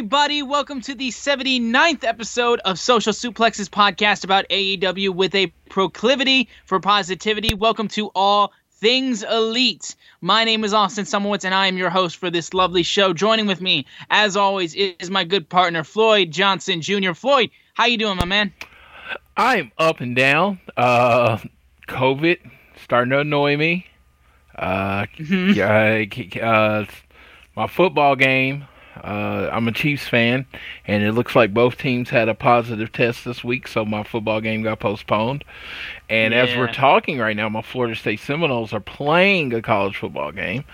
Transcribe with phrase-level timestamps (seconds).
[0.00, 0.42] Everybody.
[0.42, 6.80] Welcome to the 79th episode of Social Suplexes podcast about AEW with a proclivity for
[6.80, 7.52] positivity.
[7.52, 9.94] Welcome to all things elite.
[10.22, 13.12] My name is Austin Sumowitz, and I am your host for this lovely show.
[13.12, 17.12] Joining with me, as always, is my good partner Floyd Johnson Jr.
[17.12, 18.54] Floyd, how you doing, my man?
[19.36, 20.60] I'm up and down.
[20.78, 21.36] Uh,
[21.88, 22.38] COVID
[22.84, 23.86] starting to annoy me.
[24.56, 26.06] Uh, yeah,
[26.42, 26.86] uh,
[27.54, 28.66] my football game.
[29.02, 30.46] Uh, I'm a Chiefs fan,
[30.86, 34.40] and it looks like both teams had a positive test this week, so my football
[34.40, 35.44] game got postponed.
[36.08, 40.32] And as we're talking right now, my Florida State Seminoles are playing a college football
[40.32, 40.64] game,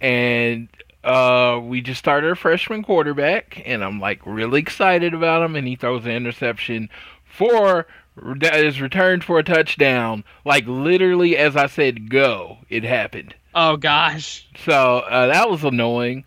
[0.00, 0.68] and
[1.04, 5.66] uh, we just started a freshman quarterback, and I'm like really excited about him, and
[5.66, 6.88] he throws an interception
[7.24, 7.86] for
[8.16, 10.24] that is returned for a touchdown.
[10.44, 13.34] Like literally, as I said, go, it happened.
[13.54, 14.48] Oh gosh.
[14.64, 16.24] So uh, that was annoying.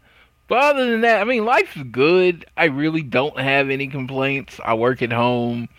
[0.50, 2.46] But other than that, I mean, life's good.
[2.58, 4.60] I really don't have any complaints.
[4.66, 5.70] I work at home,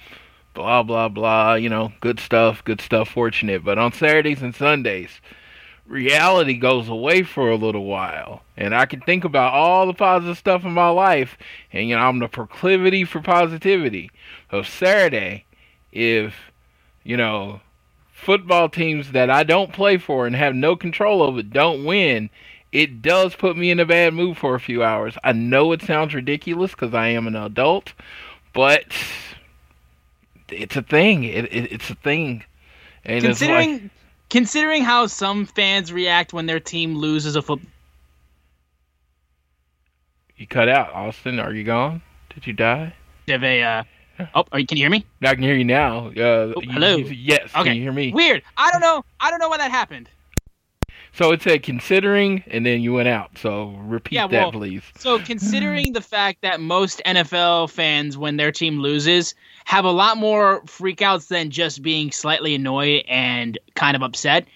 [0.55, 1.55] blah, blah, blah.
[1.55, 3.65] You know, good stuff, good stuff, fortunate.
[3.65, 5.21] But on Saturdays and Sundays,
[5.89, 8.43] reality goes away for a little while.
[8.57, 11.37] And I can think about all the positive stuff in my life.
[11.73, 14.13] And, you know, I'm the proclivity for positivity.
[14.53, 15.47] So Saturday,
[15.91, 16.35] if,
[17.03, 17.61] you know,
[18.13, 22.31] football teams that I don't play for and have no control over don't win,
[22.73, 25.17] it does put me in a bad mood for a few hours.
[25.25, 27.93] I know it sounds ridiculous because I am an adult,
[28.53, 28.85] but
[30.49, 31.25] it's a thing.
[31.25, 32.45] It, it it's a thing.
[33.05, 33.91] And it's like- Considering
[34.29, 37.69] considering how some fans react when their team loses a football
[40.37, 41.39] you cut out, Austin.
[41.39, 42.01] Are you gone?
[42.35, 42.95] Did you die?
[43.29, 43.83] of a uh,
[44.35, 45.05] oh, are you, can you hear me?
[45.23, 46.09] I can hear you now.
[46.09, 46.97] Uh, Oh, you- hello.
[46.97, 47.51] you- yes.
[47.55, 47.65] Okay.
[47.65, 48.13] Can you hear me?
[48.13, 48.43] Weird.
[48.57, 49.05] I don't know.
[49.21, 50.09] I don't know why that happened.
[51.13, 53.37] So it said considering, and then you went out.
[53.39, 54.83] So repeat Yeah, that, well, please.
[54.99, 59.35] So considering the fact that most NFL fans, when their team loses,
[59.65, 64.47] have a lot more freakouts than just being slightly annoyed and kind of upset.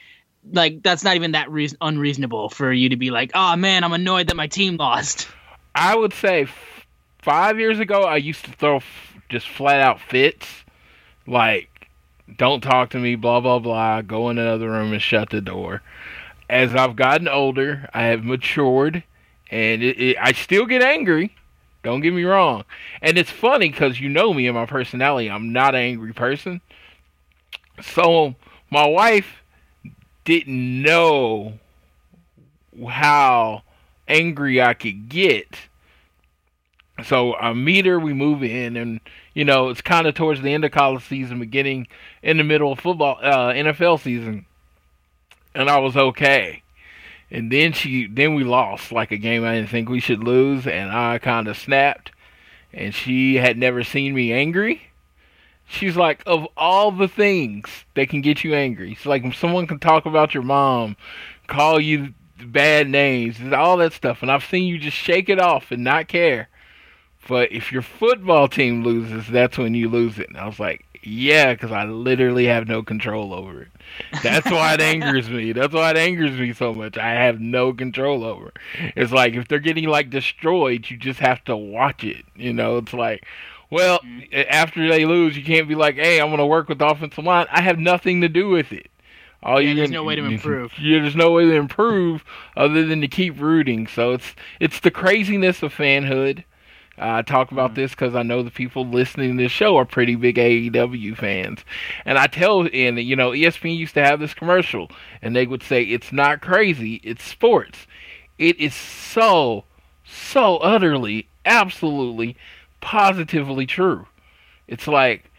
[0.52, 3.92] Like that's not even that reason- unreasonable for you to be like, "Oh man, I'm
[3.92, 5.26] annoyed that my team lost."
[5.74, 6.86] I would say f-
[7.22, 10.46] five years ago, I used to throw f- just flat out fits.
[11.26, 11.70] like
[12.36, 14.02] don't talk to me, blah blah blah.
[14.02, 15.82] Go in another room and shut the door.
[16.48, 19.02] As I've gotten older, I have matured,
[19.50, 21.34] and it, it, I still get angry.
[21.82, 22.64] Don't get me wrong.
[23.02, 25.30] And it's funny because you know me and my personality.
[25.30, 26.60] I'm not an angry person.
[27.82, 28.34] So
[28.70, 29.42] my wife
[30.24, 31.58] didn't know
[32.88, 33.62] how
[34.08, 35.58] angry I could get.
[37.04, 39.00] So I meet her, we move in, and
[39.34, 41.88] you know it's kind of towards the end of college season, beginning
[42.22, 44.46] in the middle of football uh, NFL season,
[45.54, 46.62] and I was okay.
[47.30, 50.66] And then she, then we lost like a game I didn't think we should lose,
[50.66, 52.12] and I kind of snapped.
[52.72, 54.90] And she had never seen me angry.
[55.66, 59.78] She's like, of all the things that can get you angry, it's like, someone can
[59.78, 60.96] talk about your mom,
[61.46, 62.14] call you
[62.44, 66.08] bad names, all that stuff, and I've seen you just shake it off and not
[66.08, 66.48] care.
[67.26, 70.28] But if your football team loses, that's when you lose it.
[70.28, 73.68] And I was like, yeah, because I literally have no control over it.
[74.22, 75.52] That's why it angers me.
[75.52, 76.96] That's why it angers me so much.
[76.96, 78.92] I have no control over it.
[78.96, 82.24] It's like if they're getting like destroyed, you just have to watch it.
[82.34, 83.26] You know, it's like,
[83.70, 84.42] well, mm-hmm.
[84.48, 87.24] after they lose, you can't be like, hey, I'm going to work with the offensive
[87.24, 87.46] line.
[87.50, 88.90] I have nothing to do with it.
[89.42, 90.72] All Yeah, you there's no way to improve.
[90.78, 92.24] Yeah, there's no way to improve
[92.56, 93.86] other than to keep rooting.
[93.86, 96.44] So it's it's the craziness of fanhood.
[96.98, 97.74] Uh, I talk about Mm.
[97.76, 101.64] this because I know the people listening to this show are pretty big AEW fans,
[102.04, 105.62] and I tell and you know ESPN used to have this commercial, and they would
[105.62, 107.86] say it's not crazy, it's sports.
[108.38, 109.64] It is so
[110.04, 112.36] so utterly, absolutely,
[112.80, 114.06] positively true.
[114.68, 115.30] It's like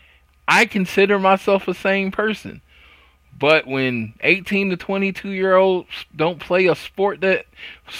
[0.47, 2.61] I consider myself a sane person.
[3.37, 7.45] But when 18 to 22 year olds don't play a sport that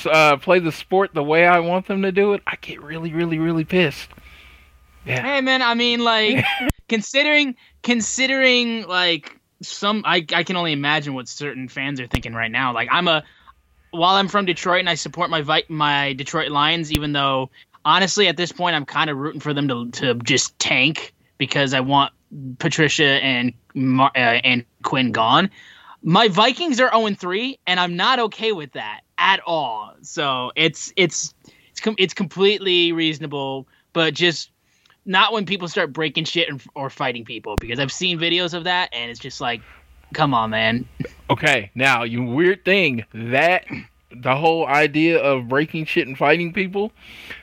[0.06, 3.12] uh, play the sport the way I want them to do it, I get really,
[3.12, 4.10] really, really pissed.
[5.06, 5.22] Yeah.
[5.22, 6.44] Hey man, I mean like
[6.90, 12.52] considering considering like some I I can only imagine what certain fans are thinking right
[12.52, 12.74] now.
[12.74, 13.24] Like I'm a
[13.92, 17.50] while I'm from Detroit and I support my Vi- my Detroit Lions even though
[17.84, 21.74] honestly at this point I'm kind of rooting for them to to just tank because
[21.74, 22.14] I want
[22.60, 25.50] Patricia and Mar- uh, and Quinn gone.
[26.02, 29.94] My Vikings are 0 3 and I'm not okay with that at all.
[30.02, 31.34] So it's it's
[31.72, 34.52] it's com- it's completely reasonable, but just
[35.06, 38.64] not when people start breaking shit and, or fighting people because I've seen videos of
[38.64, 39.62] that and it's just like,
[40.14, 40.88] come on, man.
[41.30, 43.66] Okay, now you weird thing that
[44.22, 46.92] the whole idea of breaking shit and fighting people,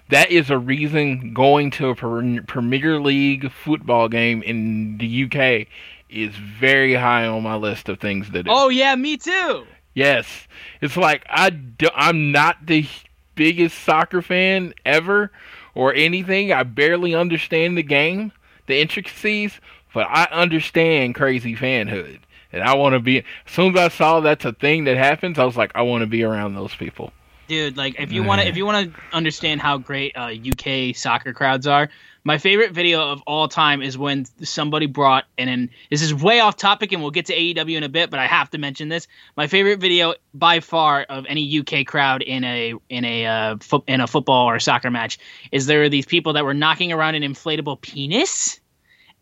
[0.09, 5.67] that is a reason going to a Premier League football game in the UK
[6.09, 8.51] is very high on my list of things to do.
[8.53, 9.65] Oh yeah, me too.
[9.95, 10.47] Yes,
[10.81, 12.87] it's like I do, I'm not the
[13.35, 15.31] biggest soccer fan ever
[15.75, 16.53] or anything.
[16.53, 18.33] I barely understand the game,
[18.67, 19.61] the intricacies,
[19.95, 22.21] but I understand crazy fanhood.
[22.53, 23.19] And I want to be.
[23.19, 26.03] As soon as I saw that's a thing that happens, I was like, I want
[26.03, 27.13] to be around those people.
[27.49, 30.95] Dude, like if you want to if you want to understand how great uh, UK
[30.97, 31.91] soccer crowds are,
[32.25, 36.41] my favorite video of all time is when somebody brought and then this is way
[36.41, 38.89] off topic and we'll get to AEW in a bit, but I have to mention
[38.89, 39.09] this.
[39.37, 43.85] My favorite video by far of any UK crowd in a in a uh, fo-
[43.89, 45.19] in a football or soccer match
[45.51, 48.61] is there are these people that were knocking around an inflatable penis,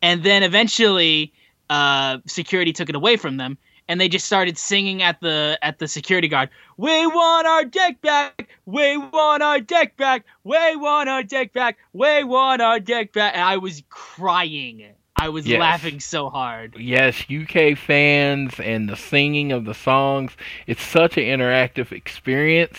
[0.02, 1.32] and then eventually
[1.70, 3.56] uh, security took it away from them
[3.88, 6.50] and they just started singing at the at the security guard.
[6.76, 8.48] We want our deck back.
[8.66, 10.26] We want our deck back.
[10.44, 11.76] We want our deck back.
[11.92, 13.34] We want our deck back.
[13.34, 14.84] And I was crying.
[15.16, 15.60] I was Yes.
[15.60, 16.76] laughing so hard.
[16.78, 20.32] Yes, UK fans and the singing of the songs.
[20.66, 22.78] It's such an interactive experience.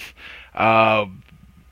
[0.56, 1.06] Uh,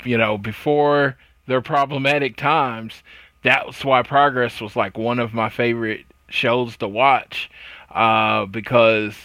[0.03, 1.17] you know, before
[1.47, 3.03] their problematic times,
[3.41, 7.49] that's why Progress was like one of my favorite shows to watch
[7.91, 9.15] uh, because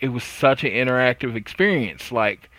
[0.00, 2.10] it was such an interactive experience.
[2.10, 2.50] Like,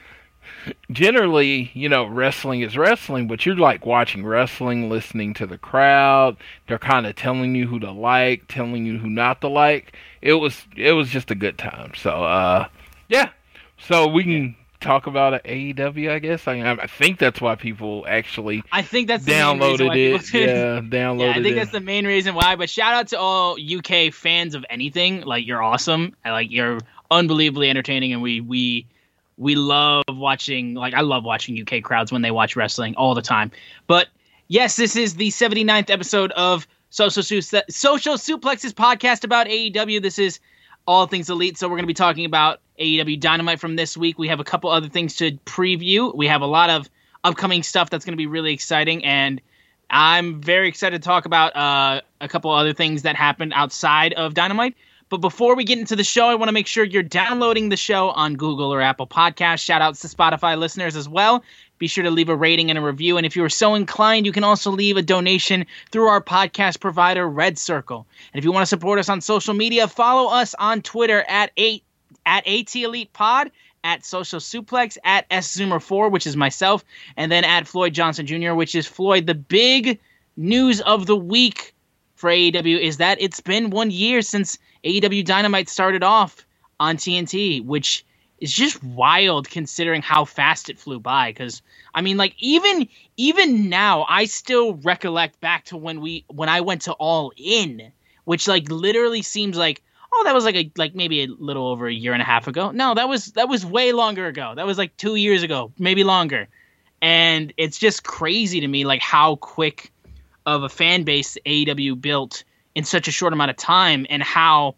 [0.92, 6.38] generally, you know, wrestling is wrestling, but you're like watching wrestling, listening to the crowd.
[6.68, 9.96] They're kind of telling you who to like, telling you who not to like.
[10.22, 11.92] It was it was just a good time.
[11.96, 12.68] So, uh,
[13.10, 13.30] yeah.
[13.78, 16.48] So we can talk about AEW, I guess.
[16.48, 20.34] I, I think that's why people actually I think that's the main reason downloaded it.
[20.34, 21.56] Yeah, downloaded Yeah, I think it.
[21.56, 22.56] that's the main reason why.
[22.56, 25.22] But shout out to all UK fans of anything.
[25.22, 26.16] Like you're awesome.
[26.26, 28.86] Like you're unbelievably entertaining, and we we
[29.38, 30.76] we love watching.
[30.76, 33.52] Like I love watching UK crowds when they watch wrestling all the time.
[33.88, 34.08] But
[34.48, 40.02] yes, this is the 79th episode of Social Su- Social Suplexes podcast about AEW.
[40.02, 40.40] This is
[40.86, 41.58] all things elite.
[41.58, 44.18] So we're going to be talking about AEW Dynamite from this week.
[44.18, 46.16] We have a couple other things to preview.
[46.16, 46.90] We have a lot of
[47.24, 49.42] upcoming stuff that's going to be really exciting and
[49.90, 54.34] I'm very excited to talk about uh, a couple other things that happened outside of
[54.34, 54.76] Dynamite.
[55.14, 57.78] But before we get into the show, I want to make sure you're downloading the
[57.78, 59.60] show on Google or Apple Podcasts.
[59.60, 61.44] Shout outs to Spotify listeners as well.
[61.78, 63.18] Be sure to leave a rating and a review.
[63.18, 66.80] And if you are so inclined, you can also leave a donation through our podcast
[66.80, 68.08] provider, Red Circle.
[68.34, 71.52] And if you want to support us on social media, follow us on Twitter at
[71.58, 71.84] eight
[72.26, 73.52] at AT Elite Pod,
[73.84, 76.84] at Social Suplex, at S Zoomer4, which is myself,
[77.18, 79.28] and then at Floyd Johnson Jr., which is Floyd.
[79.28, 80.00] The big
[80.38, 81.73] news of the week
[82.24, 86.46] for AEW is that it's been one year since AEW Dynamite started off
[86.80, 88.06] on TNT, which
[88.40, 91.32] is just wild considering how fast it flew by.
[91.32, 91.62] Because
[91.94, 92.88] I mean, like even
[93.18, 97.92] even now, I still recollect back to when we when I went to All In,
[98.24, 101.88] which like literally seems like oh that was like a like maybe a little over
[101.88, 102.72] a year and a half ago.
[102.72, 104.54] No, that was that was way longer ago.
[104.56, 106.48] That was like two years ago, maybe longer.
[107.02, 109.92] And it's just crazy to me like how quick
[110.46, 112.44] of a fan base AEW built
[112.76, 114.76] in such a short amount of time and how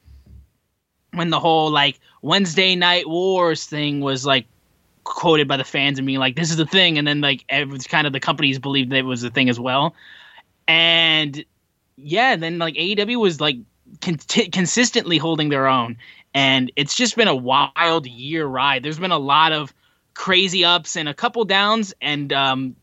[1.13, 4.45] when the whole like Wednesday night wars thing was like
[5.03, 7.87] quoted by the fans and being like this is the thing and then like everyone's
[7.87, 9.95] kind of the companies believed that it was the thing as well.
[10.67, 11.43] And
[11.97, 13.57] yeah then like AEW was like
[14.01, 14.17] con-
[14.51, 15.97] consistently holding their own.
[16.33, 18.83] And it's just been a wild year ride.
[18.83, 19.73] There's been a lot of
[20.13, 22.75] crazy ups and a couple downs and um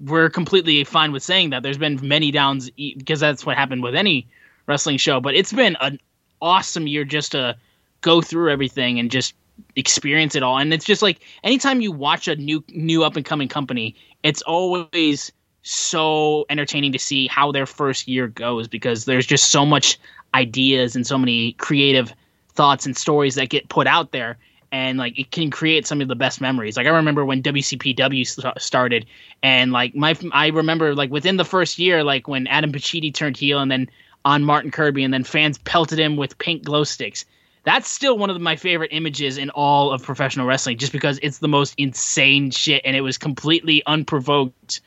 [0.00, 1.62] we're completely fine with saying that.
[1.62, 4.26] There's been many downs because that's what happened with any
[4.66, 5.98] wrestling show but it's been an
[6.40, 7.56] awesome year just to
[8.02, 9.34] go through everything and just
[9.74, 10.58] experience it all.
[10.58, 14.42] And it's just like anytime you watch a new new up and coming company it's
[14.42, 19.98] always so entertaining to see how their first year goes because there's just so much
[20.34, 22.14] ideas and so many creative
[22.52, 24.38] thoughts and stories that get put out there
[24.72, 26.76] and like it can create some of the best memories.
[26.76, 29.06] Like i remember when wcpw st- started
[29.42, 33.36] and like my i remember like within the first year like when adam Pacitti turned
[33.36, 33.90] heel and then
[34.24, 37.24] on martin kirby and then fans pelted him with pink glow sticks.
[37.62, 41.38] That's still one of my favorite images in all of professional wrestling just because it's
[41.38, 44.80] the most insane shit and it was completely unprovoked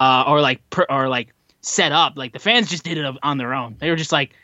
[0.00, 2.14] uh, or like per, or like set up.
[2.16, 3.76] Like the fans just did it on their own.
[3.78, 4.34] They were just like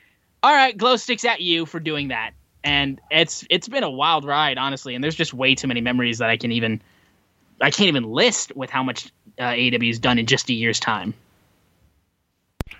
[0.42, 2.32] all right glow sticks at you for doing that
[2.64, 6.18] and it's it's been a wild ride honestly and there's just way too many memories
[6.18, 6.80] that i can even
[7.60, 11.14] i can't even list with how much uh, has done in just a year's time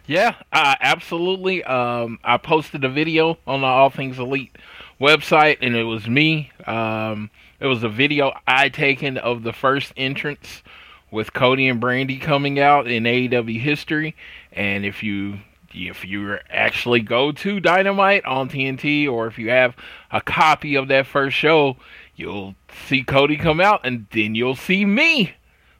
[0.07, 1.63] Yeah, uh, absolutely.
[1.63, 4.57] Um, I posted a video on the All Things Elite
[5.01, 6.51] website, and it was me.
[6.67, 10.63] Um, it was a video I taken of the first entrance
[11.11, 14.17] with Cody and Brandi coming out in AEW history.
[14.53, 15.39] And if you
[15.73, 19.77] if you actually go to Dynamite on TNT, or if you have
[20.11, 21.77] a copy of that first show,
[22.17, 22.55] you'll
[22.89, 25.35] see Cody come out, and then you'll see me.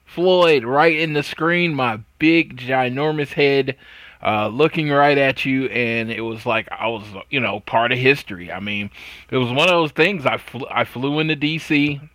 [0.05, 3.77] Floyd right in the screen, my big ginormous head
[4.23, 7.99] uh, looking right at you, and it was like I was, you know, part of
[7.99, 8.53] history.
[8.53, 8.91] I mean,
[9.31, 10.27] it was one of those things.
[10.27, 12.09] I flew, I flew into DC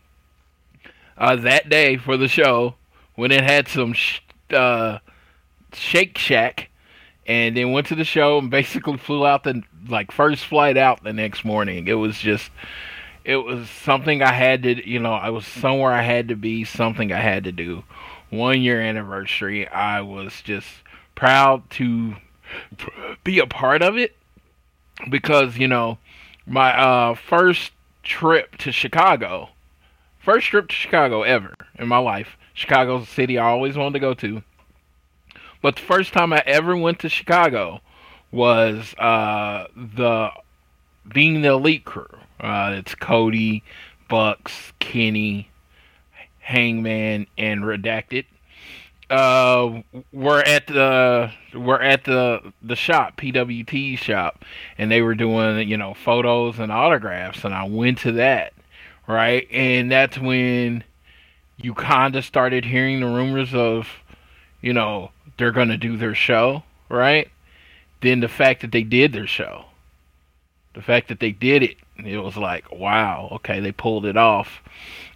[1.17, 2.75] uh, that day for the show
[3.15, 4.20] when it had some sh-
[4.51, 5.00] uh,
[5.74, 6.70] Shake Shack,
[7.25, 11.03] and then went to the show and basically flew out the like first flight out
[11.03, 11.88] the next morning.
[11.88, 12.51] It was just.
[13.24, 16.63] It was something I had to, you know, I was somewhere I had to be,
[16.63, 17.84] something I had to do.
[18.29, 20.67] One year anniversary, I was just
[21.15, 22.17] proud to
[23.24, 24.15] be a part of it
[25.10, 25.98] because you know
[26.46, 27.72] my uh, first
[28.03, 29.50] trip to Chicago,
[30.20, 32.38] first trip to Chicago ever in my life.
[32.53, 34.44] Chicago's a city I always wanted to go to,
[35.62, 37.82] but the first time I ever went to Chicago
[38.32, 40.32] was uh, the
[41.14, 42.08] being the elite crew.
[42.40, 43.64] Uh, it's Cody,
[44.10, 45.50] Bucks, Kenny,
[46.40, 48.26] Hangman, and Redacted
[49.10, 49.82] uh
[50.12, 54.44] we're at the we're at the the shop PWT shop
[54.80, 58.54] and they were doing you know photos and autographs and I went to that
[59.08, 60.84] right and that's when
[61.58, 63.88] you kind of started hearing the rumors of
[64.62, 67.30] you know they're going to do their show right
[68.01, 69.65] then the fact that they did their show
[70.74, 74.62] the fact that they did it it was like wow okay they pulled it off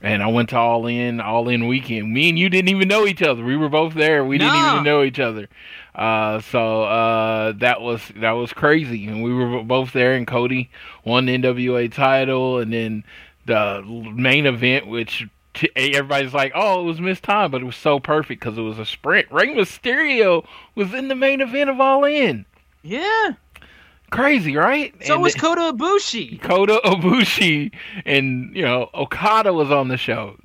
[0.02, 2.14] and I went to All In, All In weekend.
[2.14, 3.44] Me and you didn't even know each other.
[3.44, 4.24] We were both there.
[4.24, 5.50] We didn't even know each other.
[5.94, 10.14] Uh, so uh, that was that was crazy, and we were both there.
[10.14, 10.70] And Cody
[11.04, 13.04] won the NWA title, and then
[13.46, 15.28] the main event, which
[15.76, 18.80] everybody's like, "Oh, it was missed time," but it was so perfect because it was
[18.80, 19.32] a sprint.
[19.32, 22.46] Rey Mysterio was in the main event of All In.
[22.84, 23.32] yeah
[24.12, 24.94] Crazy, right?
[25.06, 27.72] so And was the- kota ibushi Kota Ibushi
[28.06, 30.36] and you know Okada was on the show.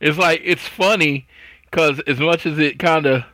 [0.00, 1.26] It's like it's funny
[1.70, 3.24] because as much as it kind of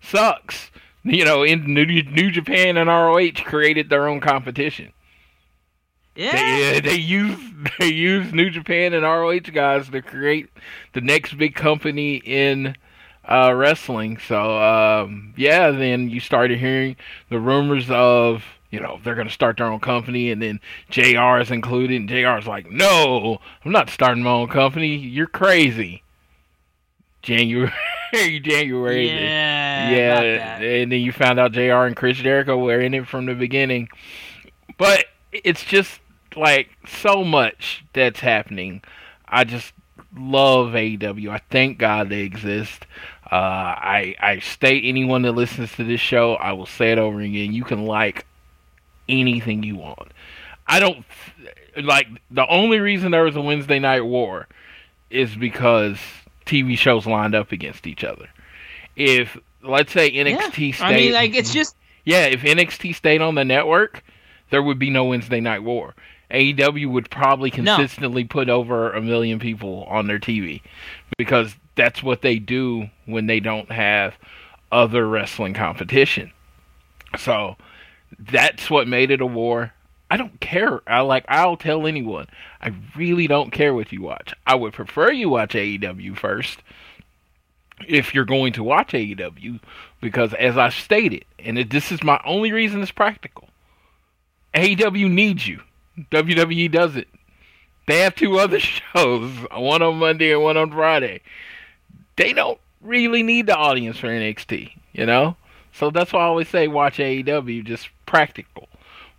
[0.00, 0.70] sucks.
[1.06, 4.90] You know, in New, New Japan and ROH created their own competition.
[6.16, 6.32] Yeah.
[6.32, 7.38] They, uh, they use
[7.78, 10.48] they use New Japan and ROH guys to create
[10.92, 12.76] the next big company in
[13.28, 14.18] uh, wrestling.
[14.18, 16.96] So um, yeah, then you started hearing
[17.30, 21.38] the rumors of you know they're going to start their own company, and then Jr.
[21.38, 21.96] is included.
[21.96, 22.38] And Jr.
[22.38, 24.96] is like, no, I'm not starting my own company.
[24.96, 26.02] You're crazy.
[27.22, 27.72] January,
[28.12, 29.08] January.
[29.08, 29.90] Yeah.
[29.90, 31.86] yeah, and then you found out Jr.
[31.86, 33.88] and Chris Jericho were in it from the beginning.
[34.76, 36.00] But it's just
[36.36, 38.82] like so much that's happening.
[39.26, 39.72] I just
[40.16, 41.30] love AEW.
[41.30, 42.86] I thank God they exist.
[43.30, 47.20] Uh, I I state anyone that listens to this show, I will say it over
[47.20, 47.52] again.
[47.52, 48.26] You can like
[49.08, 50.12] anything you want.
[50.66, 51.04] I don't
[51.82, 54.46] like the only reason there was a Wednesday night war
[55.10, 55.98] is because
[56.46, 58.28] TV shows lined up against each other.
[58.96, 60.74] If let's say NXT Yeah.
[60.74, 64.04] stayed, I mean, like it's just yeah, if NXT stayed on the network,
[64.50, 65.94] there would be no Wednesday Night War.
[66.34, 67.76] AEW would probably No.
[67.76, 70.60] consistently put over a million people on their TV
[71.16, 74.14] because that's what they do when they don't have
[74.72, 76.32] other wrestling competition.
[77.18, 77.56] So
[78.18, 79.72] that's what made it a war.
[80.10, 80.80] I don't care.
[80.86, 82.26] I like I'll tell anyone.
[82.60, 84.34] I really don't care what you watch.
[84.46, 86.60] I would prefer you watch AEW first
[87.88, 89.60] if you're going to watch AEW
[90.00, 93.48] because as I stated, and it, this is my only reason it's practical.
[94.54, 95.60] AEW needs you.
[96.10, 97.08] WWE doesn't.
[97.86, 101.20] They have two other shows, one on Monday and one on Friday.
[102.16, 105.36] They don't really need the audience for NXT, you know?
[105.72, 108.68] So that's why I always say watch AEW, just practical.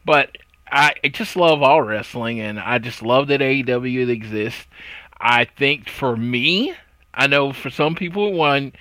[0.06, 0.38] But
[0.72, 4.66] I, I just love all wrestling, and I just love that AEW exists.
[5.20, 6.74] I think for me,
[7.14, 8.74] I know for some people, one,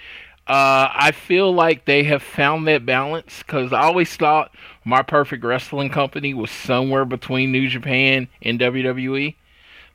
[0.46, 4.52] uh, I feel like they have found that balance because I always thought
[4.84, 9.34] my perfect wrestling company was somewhere between New Japan and WWE.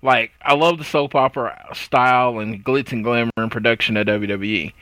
[0.01, 4.74] Like, I love the soap opera style and glitz and glamour and production of WWE.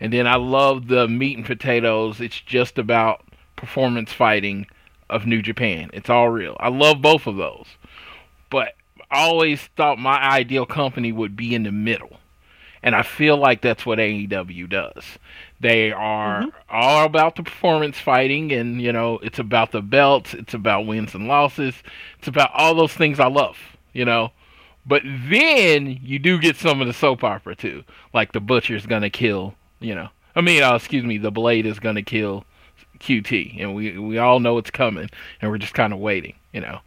[0.00, 2.20] And then I love the meat and potatoes.
[2.20, 3.24] It's just about
[3.56, 4.66] performance fighting
[5.08, 5.90] of New Japan.
[5.92, 6.56] It's all real.
[6.58, 7.66] I love both of those.
[8.50, 8.74] But
[9.10, 12.18] I always thought my ideal company would be in the middle.
[12.82, 15.04] And I feel like that's what AEW does.
[15.64, 20.52] They are all about the performance fighting, and, you know, it's about the belts, it's
[20.52, 21.74] about wins and losses,
[22.18, 23.56] it's about all those things I love,
[23.94, 24.32] you know.
[24.84, 29.08] But then you do get some of the soap opera too, like the butcher's gonna
[29.08, 30.10] kill, you know.
[30.36, 32.44] I mean, uh, excuse me, the blade is gonna kill
[33.00, 35.08] QT, and we we all know it's coming,
[35.40, 36.80] and we're just kind of waiting, you know.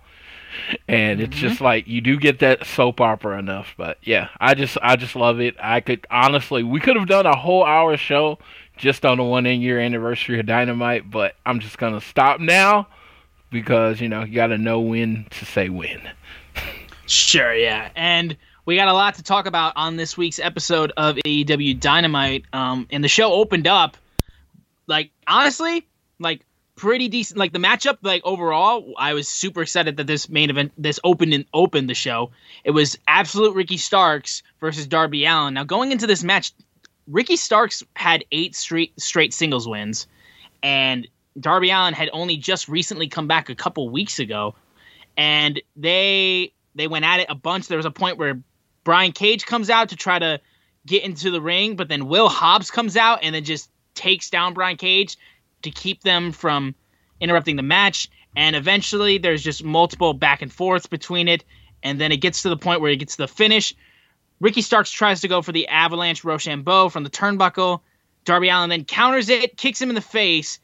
[0.87, 4.77] And it's just like you do get that soap opera enough, but yeah, I just
[4.81, 5.55] I just love it.
[5.59, 8.39] I could honestly, we could have done a whole hour show
[8.77, 12.87] just on the one year anniversary of Dynamite, but I'm just gonna stop now
[13.49, 16.01] because you know you got to know when to say when.
[17.05, 17.89] Sure, yeah.
[17.95, 18.35] And
[18.65, 22.43] we got a lot to talk about on this week's episode of AEW Dynamite.
[22.51, 23.95] Um, and the show opened up,
[24.87, 25.87] like, honestly,
[26.19, 26.41] like,
[26.75, 27.39] pretty decent.
[27.39, 31.33] Like, the matchup, like, overall, I was super excited that this main event, this opened
[31.33, 32.31] and opened the show.
[32.65, 35.53] It was absolute Ricky Starks versus Darby Allin.
[35.53, 36.51] Now, going into this match,
[37.07, 40.07] Ricky Starks had eight straight, straight singles wins,
[40.61, 41.07] and
[41.39, 44.55] Darby Allin had only just recently come back a couple weeks ago.
[45.15, 47.67] And they they went at it a bunch.
[47.67, 48.39] There was a point where
[48.83, 50.39] Brian Cage comes out to try to
[50.85, 54.53] get into the ring, but then Will Hobbs comes out and then just takes down
[54.53, 55.17] Brian Cage
[55.63, 56.75] to keep them from
[57.19, 58.09] interrupting the match.
[58.35, 61.43] And eventually, there's just multiple back and forths between it,
[61.81, 63.73] and then it gets to the point where it gets to the finish.
[64.39, 67.81] Ricky Starks tries to go for the Avalanche Roshambo from the turnbuckle.
[68.25, 70.59] Darby Allin then counters it, kicks him in the face.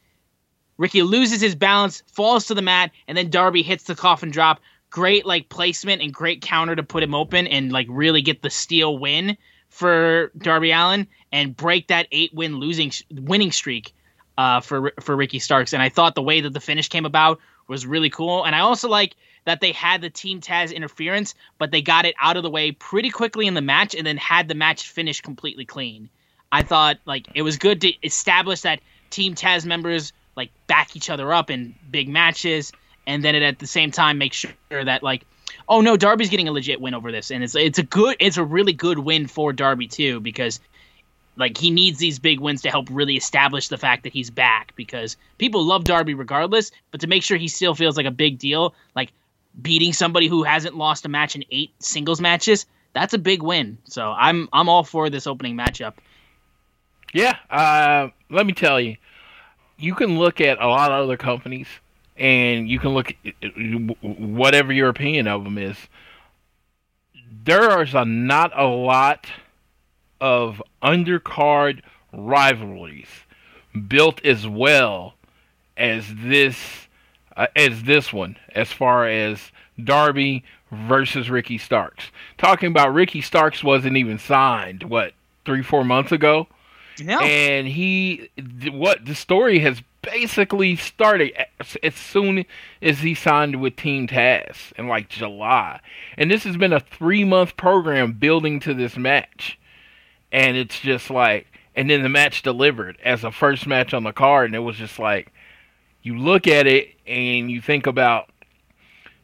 [0.78, 4.60] Ricky loses his balance, falls to the mat, and then Darby hits the coffin drop.
[4.90, 8.50] Great like placement and great counter to put him open and like really get the
[8.50, 9.38] steal win
[9.70, 13.94] for Darby Allin and break that eight win losing winning streak
[14.38, 15.74] uh, for for Ricky Starks.
[15.74, 18.44] And I thought the way that the finish came about was really cool.
[18.44, 22.16] And I also like that they had the Team Taz interference, but they got it
[22.22, 25.22] out of the way pretty quickly in the match and then had the match finish
[25.22, 26.10] completely clean.
[26.52, 31.10] I thought like it was good to establish that Team Taz members like back each
[31.10, 32.72] other up in big matches,
[33.06, 35.26] and then it at the same time make sure that like,
[35.68, 38.38] oh no, Darby's getting a legit win over this, and it's it's a good, it's
[38.38, 40.60] a really good win for Darby too because
[41.36, 44.74] like he needs these big wins to help really establish the fact that he's back
[44.76, 48.38] because people love Darby regardless, but to make sure he still feels like a big
[48.38, 49.12] deal, like
[49.62, 53.78] beating somebody who hasn't lost a match in eight singles matches, that's a big win.
[53.86, 55.94] So I'm I'm all for this opening matchup.
[57.14, 58.98] Yeah, uh, let me tell you,
[59.78, 61.68] you can look at a lot of other companies
[62.18, 63.34] and you can look at
[64.02, 65.78] whatever your opinion of them is.
[67.46, 69.28] There is a, not a lot
[70.24, 71.82] of undercard
[72.14, 73.10] rivalries
[73.90, 75.16] built as well
[75.76, 76.88] as this
[77.36, 79.52] uh, as this one as far as
[79.84, 82.06] Darby versus Ricky Starks.
[82.38, 86.48] Talking about Ricky Starks wasn't even signed what 3 4 months ago.
[87.02, 87.20] No.
[87.20, 88.30] And he
[88.72, 92.46] what the story has basically started as, as soon
[92.82, 95.82] as he signed with Team Taz in like July.
[96.18, 99.60] And this has been a 3 month program building to this match.
[100.34, 104.12] And it's just like and then the match delivered as a first match on the
[104.12, 105.32] card and it was just like
[106.02, 108.30] you look at it and you think about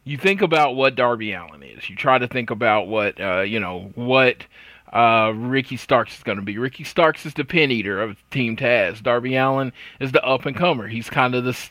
[0.03, 1.89] you think about what Darby Allin is.
[1.89, 4.45] You try to think about what uh, you know what
[4.91, 6.57] uh, Ricky Starks is going to be.
[6.57, 9.03] Ricky Starks is the pin eater of Team Taz.
[9.03, 10.87] Darby Allin is the up and comer.
[10.87, 11.69] He's kind of the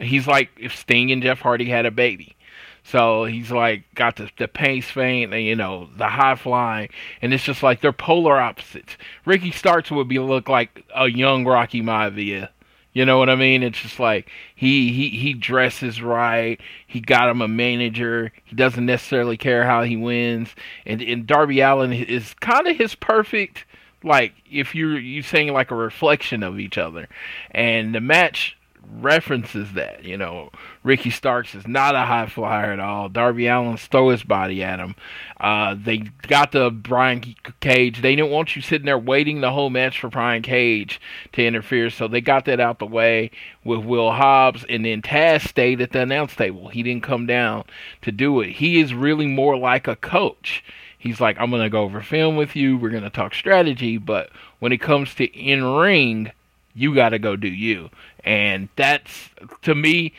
[0.00, 2.36] he's like if Sting and Jeff Hardy had a baby.
[2.84, 6.90] So he's like got the the pace feint and you know the high flying,
[7.20, 8.96] and it's just like they're polar opposites.
[9.24, 12.48] Ricky Starks would be look like a young Rocky Maivia
[12.92, 13.62] you know what I mean?
[13.62, 16.60] It's just like he he he dresses right.
[16.86, 18.32] He got him a manager.
[18.44, 20.54] He doesn't necessarily care how he wins.
[20.84, 23.64] And and Darby Allin is kind of his perfect
[24.04, 27.08] like if you're you saying like a reflection of each other.
[27.52, 28.58] And the match
[29.00, 30.04] references that.
[30.04, 30.50] You know,
[30.84, 33.08] Ricky Starks is not a high flyer at all.
[33.08, 34.96] Darby Allin throw his body at him.
[35.38, 38.02] Uh, they got the Brian Cage.
[38.02, 41.00] They didn't want you sitting there waiting the whole match for Brian Cage
[41.32, 43.30] to interfere, so they got that out the way
[43.64, 44.64] with Will Hobbs.
[44.68, 46.68] And then Taz stayed at the announce table.
[46.68, 47.64] He didn't come down
[48.02, 48.50] to do it.
[48.50, 50.64] He is really more like a coach.
[50.98, 52.76] He's like, I'm going to go over film with you.
[52.76, 53.98] We're going to talk strategy.
[53.98, 56.30] But when it comes to in ring,
[56.74, 57.90] you got to go do you.
[58.24, 59.30] And that's,
[59.62, 60.12] to me,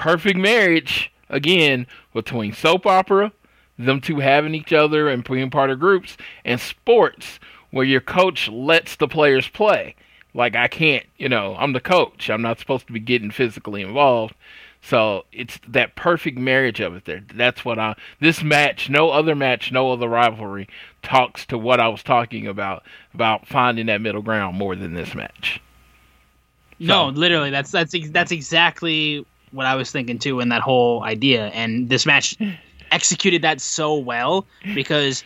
[0.00, 3.30] perfect marriage, again, between soap opera,
[3.78, 7.38] them two having each other and being part of groups, and sports,
[7.70, 9.94] where your coach lets the players play.
[10.32, 12.30] Like, I can't, you know, I'm the coach.
[12.30, 14.34] I'm not supposed to be getting physically involved.
[14.80, 17.22] So it's that perfect marriage of it there.
[17.34, 20.66] That's what I this match, no other match, no other rivalry
[21.02, 25.14] talks to what I was talking about about finding that middle ground more than this
[25.14, 25.60] match.
[26.78, 31.48] No, literally, that's that's that's exactly what I was thinking too in that whole idea.
[31.48, 32.36] And this match
[32.90, 35.24] executed that so well because,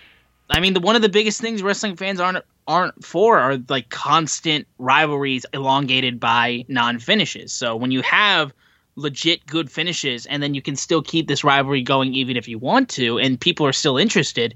[0.51, 3.91] I mean, the one of the biggest things wrestling fans aren't aren't for are like
[3.91, 7.53] constant rivalries elongated by non finishes.
[7.53, 8.53] So when you have
[8.97, 12.59] legit good finishes and then you can still keep this rivalry going even if you
[12.59, 14.55] want to and people are still interested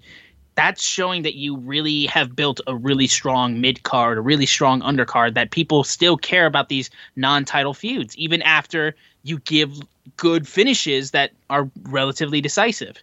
[0.59, 4.81] that's showing that you really have built a really strong mid card, a really strong
[4.81, 9.73] undercard that people still care about these non title feuds, even after you give
[10.17, 12.97] good finishes that are relatively decisive.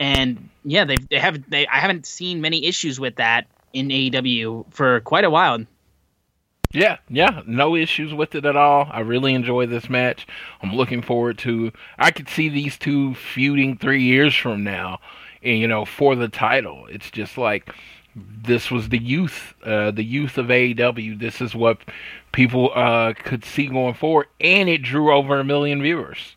[0.00, 4.72] And yeah, they they have they I haven't seen many issues with that in AEW
[4.72, 5.64] for quite a while.
[6.72, 8.88] Yeah, yeah, no issues with it at all.
[8.90, 10.26] I really enjoy this match.
[10.62, 11.72] I'm looking forward to.
[11.98, 15.00] I could see these two feuding three years from now
[15.42, 16.86] and, you know, for the title.
[16.90, 17.74] It's just like
[18.44, 21.18] this was the youth, uh, the youth of AEW.
[21.18, 21.78] This is what
[22.32, 26.36] people uh, could see going forward, and it drew over a million viewers.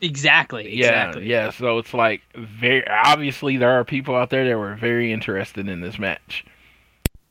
[0.00, 0.78] Exactly.
[0.78, 1.26] Exactly.
[1.26, 1.50] Yeah, yeah.
[1.50, 5.80] So it's like very obviously there are people out there that were very interested in
[5.80, 6.44] this match.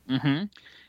[0.08, 0.44] Mm-hmm.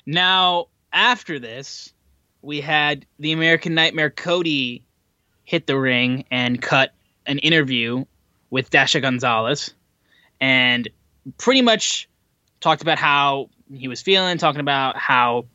[0.06, 1.94] Now after this,
[2.42, 4.84] we had the American Nightmare Cody
[5.46, 6.94] hit the ring and cut
[7.26, 8.06] an interview
[8.50, 9.74] with Dasha Gonzalez
[10.42, 10.90] and
[11.38, 12.09] pretty much
[12.60, 15.46] talked about how he was feeling, talking about how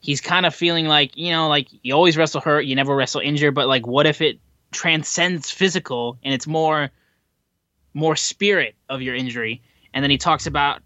[0.00, 3.20] he's kind of feeling like, you know, like you always wrestle hurt, you never wrestle
[3.20, 4.38] injured, but like what if it
[4.70, 6.90] transcends physical and it's more
[7.94, 9.62] more spirit of your injury?
[9.94, 10.82] And then he talks about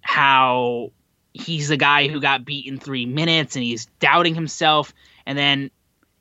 [0.00, 0.92] how
[1.34, 4.94] he's the guy who got beat in 3 minutes and he's doubting himself
[5.26, 5.70] and then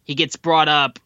[0.03, 0.99] he gets brought up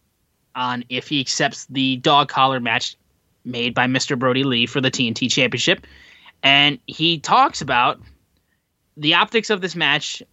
[0.56, 2.98] on if he accepts the dog collar match
[3.46, 4.18] made by Mr.
[4.18, 5.86] Brodie Lee for the TNT Championship.
[6.44, 8.00] And he talks about
[8.98, 10.24] the optics of this match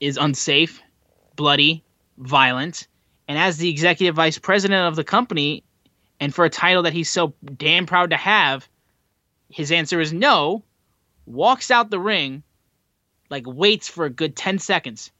[0.00, 0.82] is unsafe,
[1.36, 1.84] bloody,
[2.18, 2.88] violent.
[3.28, 5.64] And as the executive vice president of the company,
[6.20, 8.68] and for a title that he's so damn proud to have,
[9.48, 10.64] his answer is no.
[11.26, 12.42] Walks out the ring,
[13.30, 15.10] like waits for a good 10 seconds.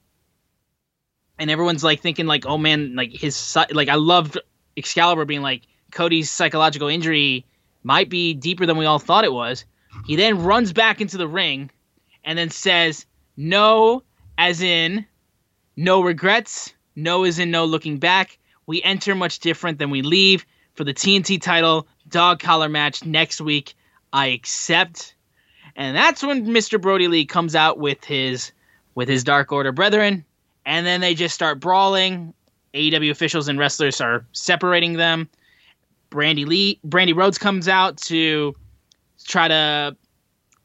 [1.39, 4.39] And everyone's like thinking, like, oh man, like his, like, I loved
[4.77, 7.47] Excalibur being like, Cody's psychological injury
[7.83, 9.65] might be deeper than we all thought it was.
[10.07, 11.71] He then runs back into the ring
[12.25, 14.03] and then says, No,
[14.37, 15.07] as in,
[15.77, 18.39] no regrets, No is in no looking back.
[18.67, 23.41] We enter much different than we leave for the TNT title dog collar match next
[23.41, 23.75] week.
[24.13, 25.15] I accept.
[25.77, 26.81] And that's when Mr.
[26.81, 28.53] Brodie Lee comes out with his
[28.95, 30.25] with his Dark Order brethren,
[30.65, 32.33] and then they just start brawling.
[32.75, 35.29] AEW officials and wrestlers are separating them.
[36.11, 38.55] Brandy Lee, Brandi Rhodes comes out to
[39.25, 39.97] try to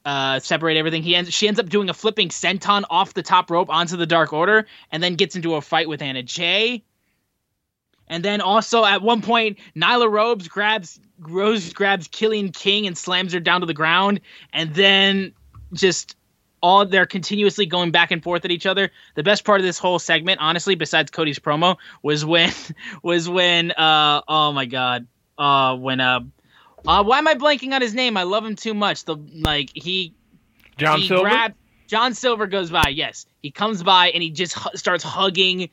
[0.06, 1.04] uh, separate everything.
[1.04, 4.06] He ends, she ends up doing a flipping senton off the top rope onto the
[4.06, 6.84] Dark Order, and then gets into a fight with Anna Jay.
[8.08, 13.34] And then also at one point, Nyla Robes grabs Rose grabs Kilynn King and slams
[13.34, 15.34] her down to the ground, and then
[15.74, 16.16] just
[16.62, 18.92] all they're continuously going back and forth at each other.
[19.16, 22.52] The best part of this whole segment, honestly, besides Cody's promo, was when
[23.04, 26.22] was when uh oh my god uh when uh
[26.88, 28.18] uh why am I blanking on his name?
[28.18, 29.06] I love him too much.
[29.06, 30.14] The like he
[30.78, 31.30] John he Silver.
[31.30, 31.56] grabbed-
[31.88, 32.90] John Silver goes by.
[32.90, 35.70] Yes, he comes by and he just hu- starts hugging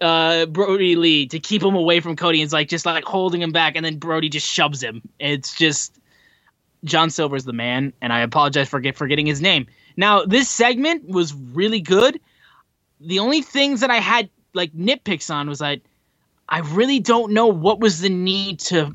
[0.00, 2.42] uh Brodie Lee to keep him away from Cody.
[2.42, 5.02] It's like just like holding him back, and then Brodie just shoves him.
[5.20, 5.98] It's just
[6.84, 9.66] John Silver's the man, and I apologize for get, forgetting his name.
[9.96, 12.18] Now this segment was really good.
[13.00, 15.80] The only things that I had like nitpicks on was that
[16.48, 18.94] I really don't know what was the need to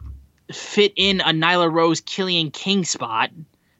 [0.51, 3.31] fit in a Nyla Rose Kilynn King spot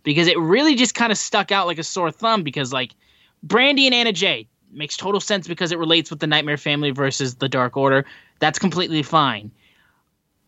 [0.04, 2.94] because it really just kind of stuck out like a sore thumb because like
[3.46, 7.36] Brandi and Anna Jay makes total sense because it relates with the Nightmare Family versus
[7.36, 8.06] the Dark Order.
[8.40, 9.52] That's completely fine.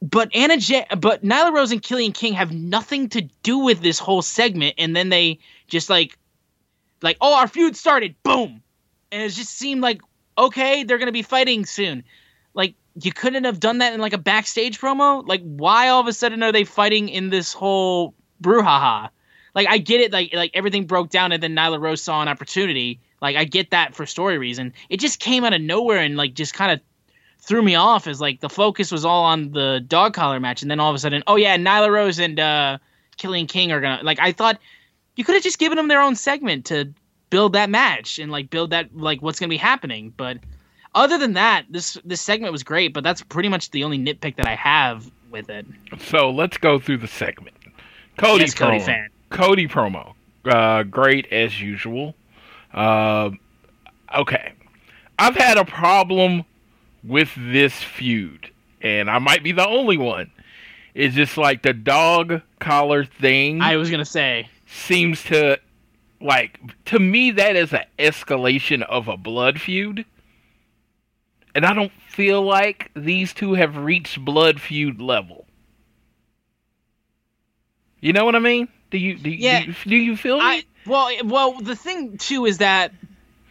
[0.01, 3.99] But Anna Jay, but Nyla Rose and Kilynn King have nothing to do with this
[3.99, 6.17] whole segment, and then they just like,
[7.01, 8.61] like, oh, our feud started, boom,
[9.11, 10.01] and it just seemed like
[10.39, 12.03] okay, they're gonna be fighting soon.
[12.53, 15.27] Like you couldn't have done that in like a backstage promo.
[15.27, 19.09] Like why all of a sudden are they fighting in this whole brouhaha?
[19.55, 22.27] Like I get it, like like everything broke down and then Nyla Rose saw an
[22.27, 22.99] opportunity.
[23.21, 24.73] Like I get that for story reason.
[24.89, 26.79] It just came out of nowhere and like just kind of
[27.39, 30.69] threw me off as like the focus was all on the dog collar match and
[30.69, 32.77] then all of a sudden, oh yeah, Nyla Rose and uh
[33.17, 34.59] Kilynn King are gonna like I thought
[35.15, 36.93] you could have just given them their own segment to
[37.29, 40.13] build that match and like build that like what's gonna be happening.
[40.15, 40.37] But
[40.99, 44.35] other than that, this this segment was great, but that's pretty much the only nitpick
[44.35, 45.65] that I have with it.
[45.99, 47.55] So let's go through the segment.
[48.17, 48.85] Cody Yes, Cody promo.
[48.85, 49.09] fan.
[49.29, 50.13] Cody promo.
[50.45, 52.15] Uh, great as usual.
[52.73, 53.31] Uh,
[54.15, 54.53] okay.
[55.17, 56.45] I've had a problem
[57.03, 58.49] with this feud,
[58.81, 60.31] and I might be the only one.
[60.95, 65.59] It's just like the dog collar thing I was gonna say seems to
[66.19, 70.05] like to me that is an escalation of a blood feud.
[71.55, 75.45] And I don't feel like these two have reached blood feud level.
[78.01, 78.67] You know what I mean?
[78.91, 79.61] Do you do, you- Yeah.
[79.61, 80.63] do, you, do you feel I me?
[80.85, 82.93] well well the thing too is that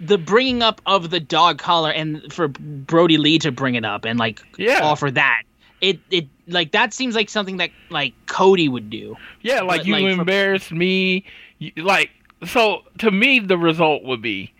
[0.01, 4.05] the bringing up of the dog collar and for Brodie Lee to bring it up
[4.05, 4.81] and like Yeah.
[4.83, 5.43] offer that
[5.81, 9.17] it it like that seems like something that like Cody would do.
[9.43, 11.25] Yeah, like but, you like, for- embarrassed me.
[11.59, 12.11] You, like
[12.47, 14.53] so to me the result would be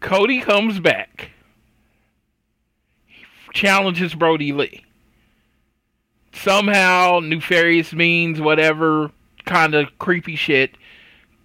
[0.00, 1.30] Cody comes back,
[3.56, 4.84] challenges Brodie Lee.
[6.32, 9.10] Somehow nefarious means whatever
[9.46, 10.76] kind of creepy shit.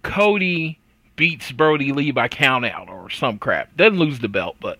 [0.02, 0.78] Cody
[1.16, 3.74] beats Brodie Lee by count out or some crap.
[3.76, 4.78] Doesn't lose the belt, but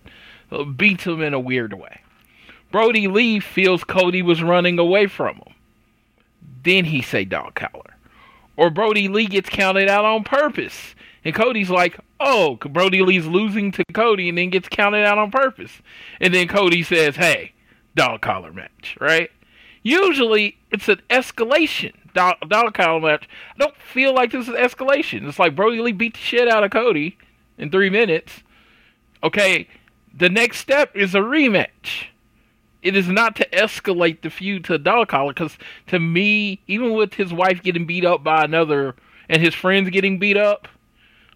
[0.51, 2.01] uh, beats him in a weird way.
[2.71, 5.53] Brodie Lee feels Cody was running away from him.
[6.63, 7.95] Then he say dog collar.
[8.55, 10.93] Or Brodie Lee gets counted out on purpose.
[11.25, 15.31] And Cody's like, oh, Brodie Lee's losing to Cody and then gets counted out on
[15.31, 15.71] purpose.
[16.19, 17.53] And then Cody says, hey,
[17.95, 19.29] dog collar match, right?
[19.83, 21.93] Usually it's an escalation.
[22.13, 23.27] Dog, dog collar match.
[23.55, 25.27] I don't feel like this is escalation.
[25.27, 27.17] It's like Brodie Lee beat the shit out of Cody
[27.57, 28.43] in three minutes.
[29.23, 29.67] Okay,
[30.13, 32.07] the next step is a rematch.
[32.81, 35.57] It is not to escalate the feud to a dog collar because
[35.87, 38.95] to me, even with his wife getting beat up by another
[39.29, 40.67] and his friends getting beat up,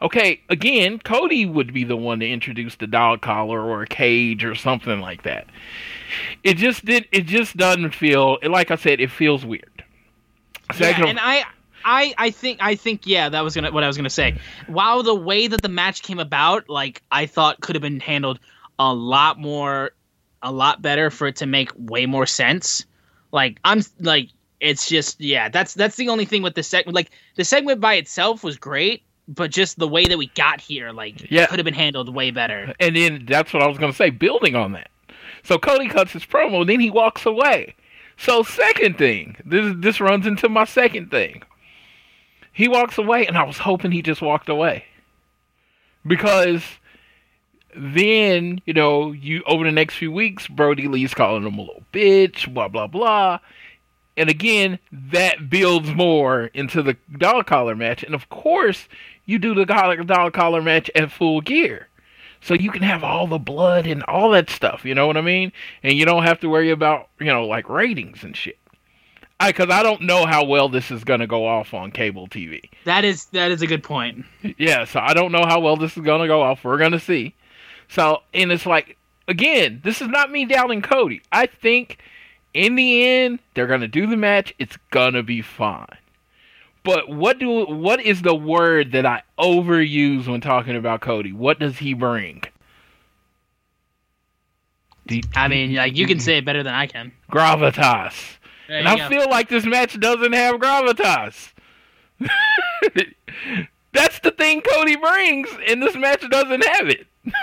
[0.02, 4.44] okay, again, Cody would be the one to introduce the dog collar or a cage
[4.44, 5.48] or something like that.
[6.44, 7.08] It just did.
[7.12, 9.00] It just doesn't feel like I said.
[9.00, 9.84] It feels weird.
[10.74, 11.46] Second yeah, and I,
[11.86, 14.38] I, I think, I think, yeah, that was gonna what I was gonna say.
[14.68, 18.40] While the way that the match came about, like I thought, could have been handled
[18.78, 19.92] a lot more,
[20.42, 22.86] a lot better for it to make way more sense.
[23.32, 24.30] Like I'm like,
[24.60, 26.96] it's just yeah, that's that's the only thing with the segment.
[26.96, 30.92] Like the segment by itself was great, but just the way that we got here,
[30.92, 31.48] like, Yeah.
[31.48, 32.74] could have been handled way better.
[32.80, 34.90] And then that's what I was going to say, building on that.
[35.44, 37.76] So Cody cuts his promo, then he walks away.
[38.18, 41.44] So second thing, this this runs into my second thing.
[42.52, 44.86] He walks away, and I was hoping he just walked away
[46.06, 46.64] because
[47.76, 51.84] then you know you over the next few weeks, Brodie Lee's calling him a little
[51.94, 53.40] bitch, blah blah blah,
[54.18, 58.88] and again that builds more into the dog collar match, and of course
[59.28, 61.88] you do the dollar, dog collar match at full gear.
[62.42, 65.22] So you can have all the blood and all that stuff, you know what I
[65.22, 65.52] mean?
[65.84, 68.58] And you don't have to worry about, you know, like ratings and shit.
[69.40, 72.28] I cuz I don't know how well this is going to go off on cable
[72.28, 72.70] TV.
[72.86, 74.26] That is that is a good point.
[74.58, 76.64] Yeah, so I don't know how well this is going to go off.
[76.64, 77.36] We're going to see.
[77.90, 81.22] So, and it's like, again, this is not me doubting Cody.
[81.32, 82.00] I think
[82.54, 84.54] in the end, they're going to do the match.
[84.58, 85.98] It's going to be fine.
[86.88, 91.34] But what do what is the word that I overuse when talking about Cody?
[91.34, 92.44] What does he bring?
[95.36, 97.12] I mean, like you can say it better than I can.
[97.30, 98.38] Gravitas.
[98.70, 99.10] There And I go.
[99.10, 101.52] feel like this match doesn't have gravitas.
[103.94, 107.06] That's the thing Cody brings, and this match doesn't have it.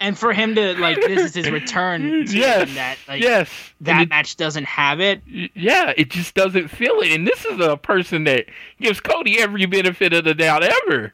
[0.00, 2.72] and for him to like this is his return yes.
[2.74, 3.50] that like yes.
[3.80, 5.22] that it- match doesn't have it.
[5.26, 7.12] yeah, it just doesn't feel it.
[7.12, 8.46] And this is a person that
[8.80, 11.12] gives Cody every benefit of the doubt ever.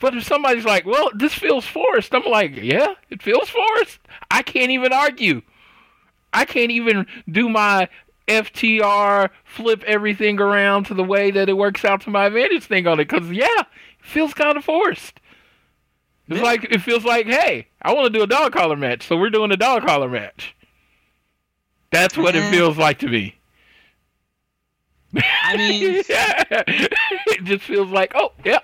[0.00, 3.98] But if somebody's like, well, this feels forced, I'm like, yeah, it feels forced.
[4.30, 5.42] I can't even argue.
[6.32, 7.88] I can't even do my
[8.28, 12.86] FTR flip everything around to the way that it works out to my advantage thing
[12.86, 13.08] on it.
[13.08, 13.66] Because, yeah, it
[14.02, 15.18] feels kind of forced.
[16.28, 19.16] It's like, it feels like, hey, I want to do a dog collar match, so
[19.16, 20.54] we're doing a dog collar match.
[21.90, 23.38] That's what it feels like to me.
[25.42, 26.44] I mean, yeah.
[26.50, 28.58] it just feels like, oh, yeah,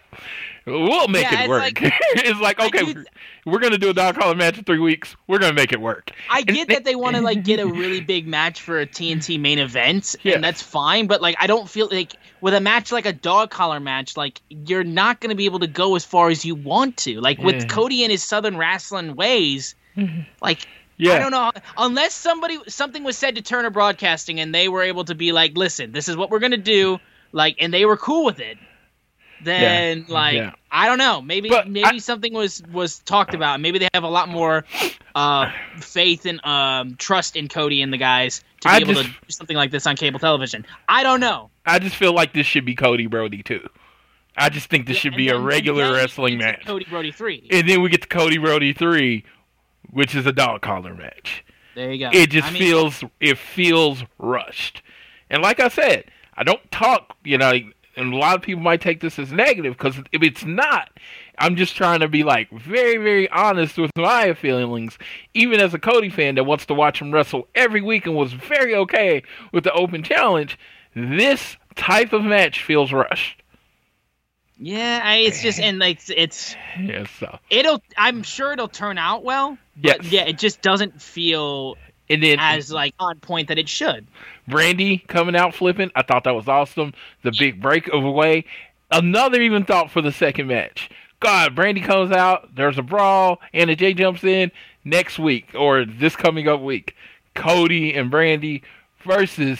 [0.66, 1.60] we'll make Yeah, it work.
[1.62, 1.78] like-
[2.14, 3.04] it's like, okay, do-
[3.44, 5.14] we're, we're gonna do a dog collar match in three weeks.
[5.26, 6.10] We're gonna make it work.
[6.30, 9.38] I get that they want to like get a really big match for a TNT
[9.40, 10.34] main event, Yeah.
[10.34, 11.06] and that's fine.
[11.06, 14.40] But like, I don't feel like with a match like a dog collar match, like
[14.48, 17.20] you're not going to be able to go as far as you want to.
[17.20, 17.66] Like with Yeah.
[17.68, 19.74] Cody and his Southern wrestling ways,
[20.42, 24.68] like Yeah, I don't know unless somebody something was said to Turner Broadcasting and they
[24.68, 26.98] were able to be like, listen, this is what we're gonna do,
[27.32, 28.58] like, and they were cool with it.
[29.44, 30.52] Then like yeah.
[30.70, 33.60] I don't know, maybe But maybe I- something was was talked about.
[33.60, 34.64] Maybe they have a lot more
[35.14, 39.04] uh, faith and um, trust in Cody and the guys to be I able just-
[39.06, 40.66] to do something like this on cable television.
[40.88, 41.50] I don't know.
[41.66, 43.66] I just feel like this should be Cody Brodie too.
[44.36, 47.46] I just think this should be a regular wrestling match, Cody Brodie three.
[47.52, 49.24] and then we get to Cody Brodie three,
[49.90, 51.44] which is a dog collar match.
[51.76, 52.10] there you go.
[52.12, 54.82] It just I mean, feels it feels rushed.
[55.30, 57.52] And like I said, I don't talk, you know,
[57.96, 60.90] and a lot of people might take this as negative because if it's not,
[61.38, 64.98] I'm just trying to be like very, very honest with my feelings,
[65.34, 68.32] even as a Cody fan that wants to watch him wrestle every week and was
[68.32, 70.58] very okay with the open challenge.
[70.94, 73.42] This type of match feels rushed.
[74.56, 77.82] Yeah, I, it's just and like it's Yeah, so it'll.
[77.96, 79.58] I'm sure it'll turn out well.
[79.76, 80.12] But Yes.
[80.12, 81.76] yeah, it just doesn't feel
[82.08, 84.06] and then as like on point that it should.
[84.48, 85.90] Brandi coming out flipping.
[85.94, 86.92] I thought that was awesome.
[87.22, 88.44] The big break of breakaway.
[88.90, 90.90] Another even thought for the second match.
[91.20, 92.54] God, Brandi comes out.
[92.54, 93.40] There's a brawl.
[93.52, 94.52] Anna Jay jumps in
[94.84, 96.94] next week or this coming up week.
[97.34, 98.62] Cody and Brandi
[99.02, 99.58] versus,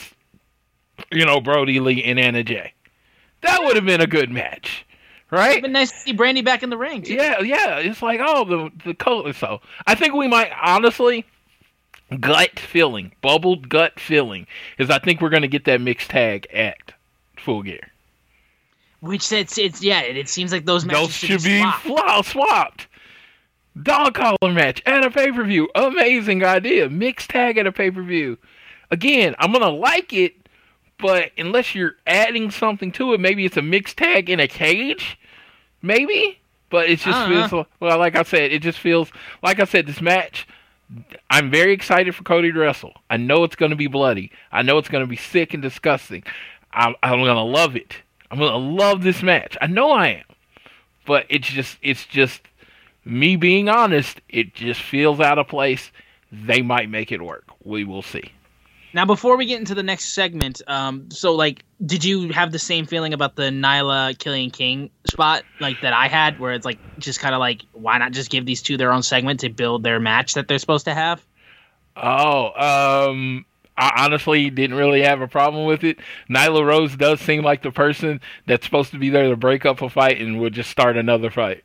[1.10, 2.74] you know, Brodie Lee and Anna Jay.
[3.40, 4.86] That would have been a good match,
[5.30, 5.52] right?
[5.52, 7.02] It's been nice to see Brandi back in the ring.
[7.02, 7.14] Too.
[7.14, 7.78] Yeah, yeah.
[7.78, 9.32] It's like oh the the color.
[9.34, 11.26] So I think we might honestly
[12.20, 14.46] gut feeling, bubbled gut feeling
[14.78, 16.92] is I think we're gonna get that mixed tag at
[17.36, 17.90] Full Gear.
[19.00, 20.00] Which it's it's yeah.
[20.00, 22.28] It, it seems like those matches Those should be swapped.
[22.28, 22.86] swapped.
[23.82, 25.68] Dog collar match at a pay per view.
[25.74, 26.88] Amazing idea.
[26.88, 28.38] Mixed tag at a pay per view.
[28.90, 30.34] Again, I'm gonna like it,
[30.98, 35.18] but unless you're adding something to it, maybe it's a mixed tag in a cage.
[35.82, 36.38] Maybe.
[36.70, 39.10] But it just don't feels well, like I said, it just feels
[39.42, 40.46] like I said, this match
[41.30, 42.92] I'm very excited for Cody to wrestle.
[43.10, 44.30] I know it's going to be bloody.
[44.52, 46.22] I know it's going to be sick and disgusting.
[46.72, 47.94] I'm, I'm going to love it.
[48.30, 49.56] I'm going to love this match.
[49.60, 50.24] I know I am.
[51.06, 52.42] But it's just, it's just
[53.04, 54.20] me being honest.
[54.28, 55.90] It just feels out of place.
[56.32, 57.44] They might make it work.
[57.62, 58.32] We will see.
[58.92, 62.58] Now, before we get into the next segment, um, so like, did you have the
[62.58, 66.78] same feeling about the Nyla Kilynn King spot like that I had, where it's like
[66.98, 69.82] just kind of like, why not just give these two their own segment to build
[69.82, 71.24] their match that they're supposed to have?
[71.96, 73.44] Oh, um,
[73.76, 75.98] I honestly didn't really have a problem with it.
[76.30, 79.82] Nyla Rose does seem like the person that's supposed to be there to break up
[79.82, 81.64] a fight and would just start another fight.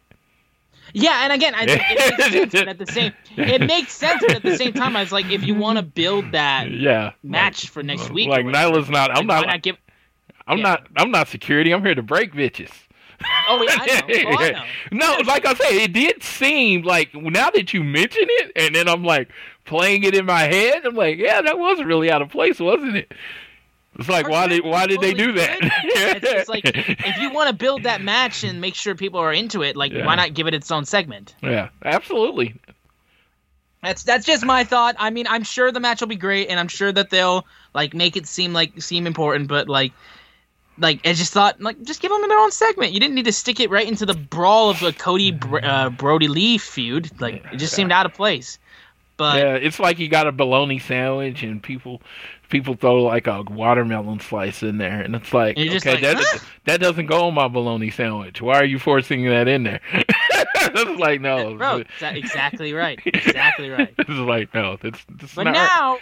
[0.94, 4.24] Yeah, and again, I think it makes sense, but at the same, it makes sense,
[4.26, 7.12] but at the same time, I was like, if you want to build that Yeah.
[7.24, 9.16] match for next week, Like Nyla's not.
[9.16, 9.46] I'm not.
[9.46, 9.78] not give?
[10.50, 10.64] I'm yeah.
[10.64, 10.88] not.
[10.98, 11.72] I'm not security.
[11.72, 12.72] I'm here to break bitches.
[13.50, 14.30] Oh, yeah, I know.
[14.32, 14.64] Oh, I know.
[14.92, 18.88] no, like I said, it did seem like now that you mention it, and then
[18.88, 19.30] I'm like
[19.66, 20.86] playing it in my head.
[20.86, 23.14] I'm like, yeah, that was really out of place, wasn't it?
[23.98, 25.60] It's like, why did why did they do that?
[25.84, 29.34] It's, it's like if you want to build that match and make sure people are
[29.34, 30.06] into it, like Yeah.
[30.06, 31.36] why not give it its own segment?
[31.42, 32.56] yeah, absolutely.
[33.84, 34.96] That's that's just my thought.
[34.98, 37.94] I mean, I'm sure the match will be great, and I'm sure that they'll like
[37.94, 39.48] make it seem like seem important.
[39.48, 39.94] But like,
[40.80, 42.94] like I just thought, like, just give them their own segment.
[42.94, 45.90] You didn't need to stick it right into the brawl of a Cody Br- uh,
[45.90, 47.10] Brodie Lee feud.
[47.22, 48.60] Like, it just seemed out of place.
[49.18, 52.02] But Yeah, it's like you got a bologna sandwich and people
[52.50, 56.18] people throw like a watermelon slice in there, and it's like, And okay, like, that
[56.18, 58.42] "Huh?" that doesn't go on my bologna sandwich.
[58.42, 59.82] Why are you forcing that in there?
[59.94, 63.94] it's like no, bro, exactly right, exactly right.
[63.98, 66.00] it's like no, that's, that's But not now,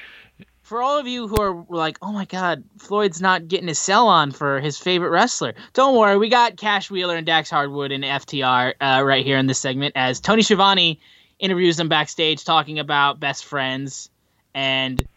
[0.67, 4.09] for all of you who are like, "Oh my God, Floyd's not getting his sell
[4.09, 8.03] on for his favorite wrestler," don't worry, we got Cash Wheeler and Dax Harwood and
[8.03, 10.99] FTR uh, right here in this segment as Tony Schiavone
[11.39, 14.09] interviews them backstage, talking about best friends,
[14.53, 15.07] and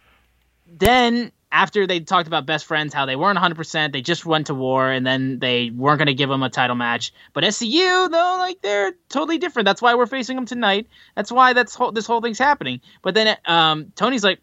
[0.68, 4.54] then after they talked about best friends, how they weren't 100%, they just went to
[4.54, 7.12] war, and then they weren't going to give them a title match.
[7.32, 9.66] But SCU, though, like they're totally different.
[9.66, 10.86] That's why we're facing them tonight.
[11.16, 12.80] That's why that's whole, this whole thing's happening.
[13.02, 14.38] But then um, Tony's like,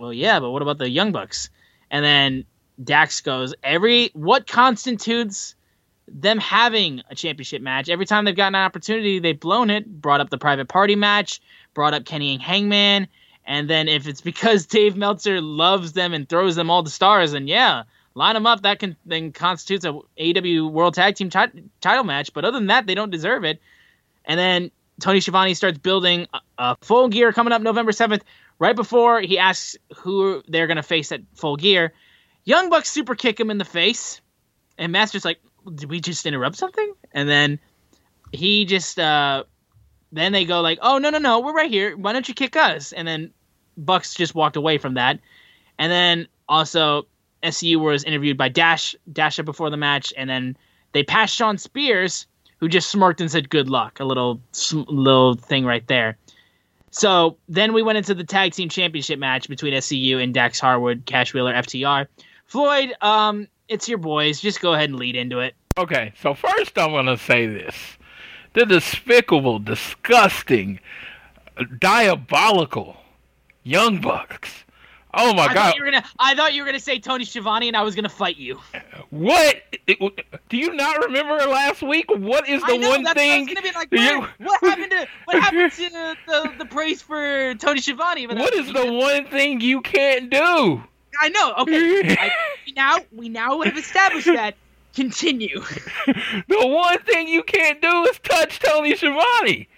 [0.00, 1.50] well, yeah, but what about the Young Bucks?
[1.90, 2.44] And then
[2.82, 5.54] Dax goes, every what constitutes
[6.08, 7.88] them having a championship match?
[7.88, 9.86] Every time they've gotten an opportunity, they've blown it.
[10.00, 11.40] Brought up the private party match,
[11.74, 13.08] brought up Kenny and Hangman,
[13.44, 17.32] and then if it's because Dave Meltzer loves them and throws them all the stars,
[17.32, 17.84] then yeah,
[18.14, 18.62] line them up.
[18.62, 22.32] That can then constitutes a AW World Tag Team ti- title match.
[22.32, 23.60] But other than that, they don't deserve it.
[24.24, 24.70] And then
[25.00, 28.22] Tony Schiavone starts building a, a full gear coming up November 7th.
[28.60, 31.94] Right before he asks who they're going to face at full gear,
[32.44, 34.20] Young Bucks super kick him in the face.
[34.76, 35.40] And Master's like,
[35.74, 36.92] did we just interrupt something?
[37.12, 37.58] And then
[38.32, 39.44] he just, uh,
[40.12, 41.96] then they go like, oh, no, no, no, we're right here.
[41.96, 42.92] Why don't you kick us?
[42.92, 43.32] And then
[43.78, 45.20] Bucks just walked away from that.
[45.78, 47.06] And then also
[47.42, 50.12] SCU was interviewed by Dash, Dash up before the match.
[50.16, 50.56] And then
[50.92, 52.26] they passed Shawn Spears,
[52.58, 54.00] who just smirked and said, good luck.
[54.00, 54.42] A little,
[54.72, 56.18] little thing right there.
[56.90, 61.04] So then we went into the tag team championship match between SCU and Dax Harwood,
[61.06, 62.06] Cash Wheeler, FTR.
[62.46, 64.40] Floyd, um, it's your boys.
[64.40, 65.54] Just go ahead and lead into it.
[65.78, 67.74] Okay, so first I want to say this.
[68.54, 70.80] The despicable, disgusting,
[71.78, 72.96] diabolical
[73.62, 74.64] Young Bucks.
[75.12, 75.54] Oh my I god.
[75.54, 76.04] thought you were gonna.
[76.18, 78.60] I thought you were gonna say Tony Schiavone, and I was gonna fight you.
[79.10, 79.62] What?
[79.86, 79.98] It-
[80.48, 82.06] do you not remember last week?
[82.10, 83.04] What is the know one thing?
[83.04, 85.90] What, I was gonna be like, you- what happened to what happened to
[86.26, 88.26] the, the praise for Tony Schiavone?
[88.26, 90.82] But uh, what is the one thing you can't do?
[91.20, 91.54] I know.
[91.58, 92.16] Okay.
[92.16, 92.30] I,
[92.76, 94.54] now we now have established that.
[94.94, 95.60] Continue.
[96.06, 99.68] The one thing you can't do is touch Tony Schiavone.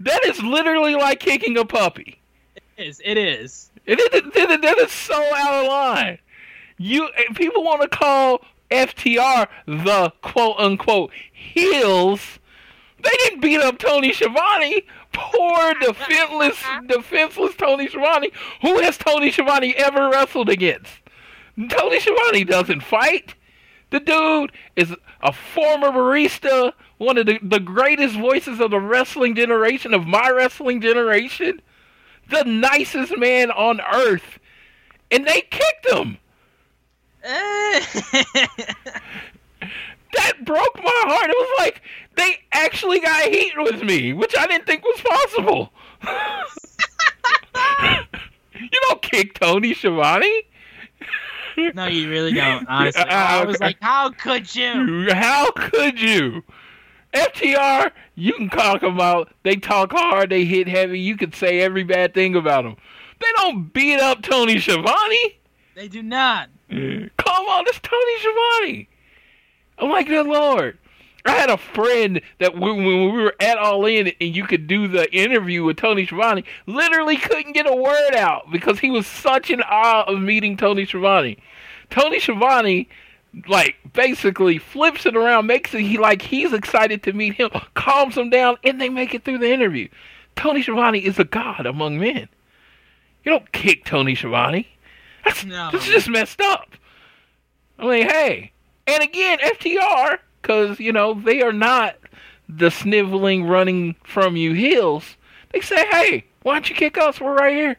[0.00, 2.20] That is literally like kicking a puppy.
[2.56, 3.00] It is.
[3.04, 3.67] It is.
[3.88, 6.18] It is, that is- so out of line.
[6.76, 12.38] You people want to call FTR the quote unquote heels.
[13.02, 14.82] They didn't beat up Tony Schiavone.
[15.12, 18.30] Poor defenseless, defenseless Tony Schiavone.
[18.60, 20.92] Who has Tony Schiavone ever wrestled against?
[21.70, 23.34] Tony Schiavone doesn't fight.
[23.90, 29.34] The dude is a former barista, one of the, the greatest voices of the wrestling
[29.34, 31.62] generation, of my wrestling generation
[32.30, 34.38] the nicest man on earth,
[35.10, 36.18] and they kicked him.
[40.14, 41.28] That broke my heart.
[41.28, 41.82] It was like
[42.16, 45.70] they actually got heat with me, which I didn't think was possible.
[48.58, 50.44] you don't kick Tony Schiavone.
[51.74, 52.66] no, you really don't.
[52.68, 53.66] Honestly, Uh, I was okay.
[53.66, 55.08] like, how could you?
[55.12, 56.42] How could you?
[57.14, 59.32] FTR, you can talk about.
[59.42, 60.30] They talk hard.
[60.30, 61.00] They hit heavy.
[61.00, 62.76] You could say every bad thing about them.
[63.20, 65.40] They don't beat up Tony Schiavone.
[65.74, 66.48] They do not.
[66.70, 68.88] Come on, it's Tony Schiavone.
[69.78, 70.78] I'm like, good lord.
[71.24, 74.66] I had a friend that when, when we were at All In and you could
[74.66, 79.06] do the interview with Tony Schiavone, literally couldn't get a word out because he was
[79.06, 81.38] such in awe of meeting Tony Schiavone.
[81.90, 82.88] Tony Schiavone,
[83.46, 88.16] like, basically flips it around, makes it he like he's excited to meet him, calms
[88.16, 89.88] him down, and they make it through the interview.
[90.36, 92.28] Tony Schiavone is a god among men.
[93.24, 94.66] You don't kick Tony Schiavone.
[95.24, 95.70] That's, No.
[95.72, 96.70] that's just messed up.
[97.78, 98.52] I mean, hey,
[98.86, 101.96] and again, FTR, because you know they are not
[102.48, 105.16] the sniveling, running from you heels.
[105.52, 107.20] They say, hey, why don't you kick us?
[107.20, 107.76] We're right here.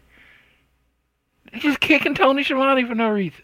[1.52, 3.42] They're just kicking Tony Schiavone for no reason.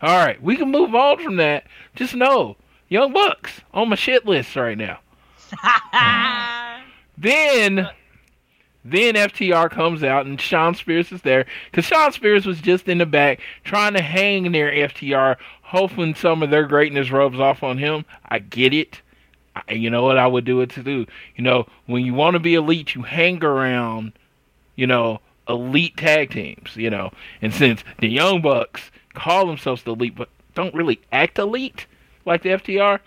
[0.00, 1.64] All right, we can move on from that.
[1.94, 2.56] Just know,
[2.88, 5.00] Young Bucks on my shit list right now.
[7.20, 7.88] Then,
[8.84, 12.98] then FTR comes out and Shawn Spears is there because Shawn Spears was just in
[12.98, 17.78] the back trying to hang near FTR, hoping some of their greatness rubs off on
[17.78, 18.04] him.
[18.28, 19.02] I get it.
[19.56, 21.06] I, you know what I would do it to do.
[21.34, 24.12] You know, when you want to be elite, you hang around.
[24.76, 26.76] You know, elite tag teams.
[26.76, 27.10] You know,
[27.42, 31.86] and since the Young Bucks call themselves the elite, but don't really act elite
[32.24, 33.00] like the FTR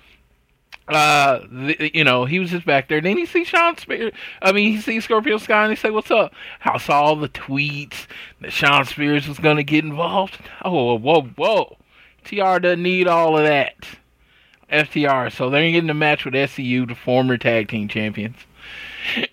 [0.88, 3.02] uh, the, you know, he was just back there.
[3.02, 4.14] Then he sees Shawn Spears.
[4.42, 6.34] I mean, he sees Scorpio Sky, and he say, "What's up?"
[6.64, 8.08] I saw all the tweets
[8.42, 10.40] that Shawn Spears was going to get involved.
[10.66, 11.78] Oh, whoa, whoa!
[12.24, 13.76] TR doesn't need all of that.
[14.72, 18.38] FTR, so they're getting a match with SCU, the former tag team champions.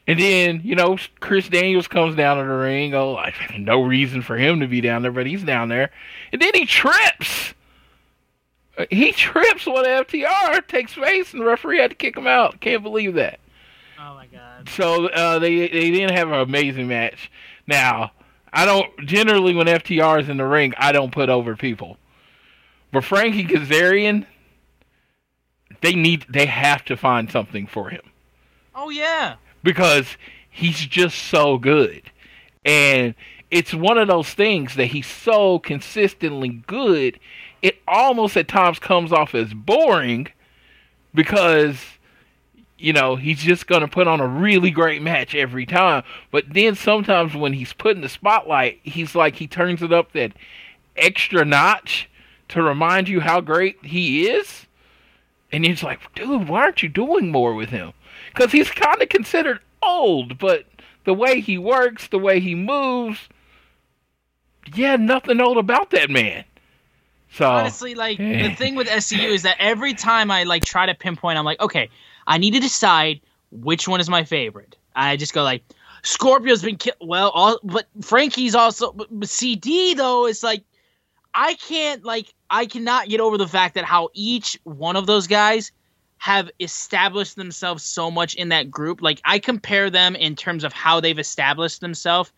[0.07, 2.95] And then, you know, Chris Daniels comes down to the ring.
[2.95, 5.91] Oh, I have no reason for him to be down there, but he's down there.
[6.33, 7.55] And then he trips.
[8.91, 12.61] He trips when FTR takes face, and the referee had to kick him out.
[12.61, 13.41] Can't believe that.
[14.01, 14.69] Oh my god.
[14.69, 17.31] So uh, they they didn't have an amazing match.
[17.66, 18.12] Now
[18.53, 21.97] I don't generally when FTR is in the ring, I don't put over people,
[22.93, 24.27] but Frankie Kazarian,
[25.81, 28.03] they need they have to find something for him
[28.81, 29.35] Oh yeah.
[29.63, 30.17] Because
[30.51, 32.03] he's just so good.
[32.65, 33.15] And
[33.51, 37.19] it's one of those things that he's so consistently good,
[37.63, 40.29] it almost at times comes off as boring
[41.15, 41.85] because
[42.79, 46.05] you know, he's just going to put on a really great match every time.
[46.31, 50.13] But then sometimes when he's put in the spotlight, he's like he turns it up
[50.13, 50.33] that
[50.97, 52.09] extra notch
[52.51, 54.67] to remind you how great he is.
[55.51, 57.93] And it's like, dude, why aren't you doing more with him?
[58.29, 60.64] Because he's kind of considered old, but
[61.05, 63.29] the way he works, the way he moves,
[64.74, 66.45] yeah, nothing old about that man.
[67.31, 70.95] So Honestly, like the thing with SCU is that every time I like try to
[70.95, 71.91] pinpoint, I'm like, okay,
[72.26, 73.20] I need to decide
[73.51, 74.76] which one is my favorite.
[74.97, 75.62] I just go like,
[76.03, 76.97] Scorpio's been killed.
[77.01, 78.93] Well, all but Frankie's also.
[78.93, 80.62] But, but CD though is like,
[81.35, 85.26] I can't like I cannot get over the fact that how each one of those
[85.26, 85.70] guys
[86.19, 89.01] have established themselves so much in that group.
[89.01, 92.33] Like I compare them in terms of how they've established themselves,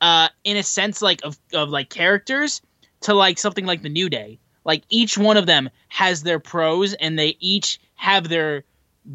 [0.00, 2.62] uh, in a sense like of of like characters
[3.02, 4.38] to like something like the New Day.
[4.64, 8.64] Like each one of them has their pros and they each have their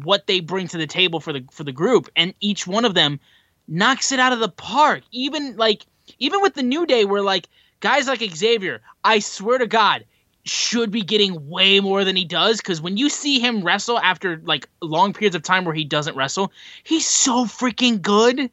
[0.02, 2.94] what they bring to the table for the for the group and each one of
[2.94, 3.20] them
[3.68, 5.02] knocks it out of the park.
[5.10, 5.84] Even like
[6.18, 7.48] even with the New Day where like
[7.80, 10.04] guys like Xavier, I swear to God,
[10.48, 14.40] should be getting way more than he does cuz when you see him wrestle after
[14.44, 18.50] like long periods of time where he doesn't wrestle, he's so freaking good.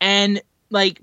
[0.00, 1.00] And like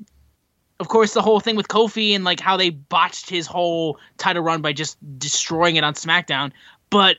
[0.82, 4.42] of course, the whole thing with Kofi and like how they botched his whole title
[4.42, 6.52] run by just destroying it on SmackDown.
[6.90, 7.18] But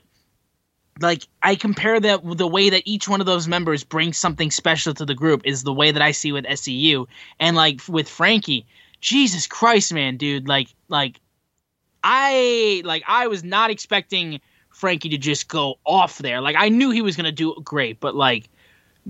[1.01, 4.95] like I compare that the way that each one of those members brings something special
[4.95, 7.07] to the group is the way that I see with SCU
[7.39, 8.67] and like with Frankie.
[9.01, 11.21] Jesus Christ, man, dude, like like
[12.03, 14.41] I like I was not expecting
[14.71, 16.41] Frankie to just go off there.
[16.41, 18.49] Like I knew he was gonna do great, but like,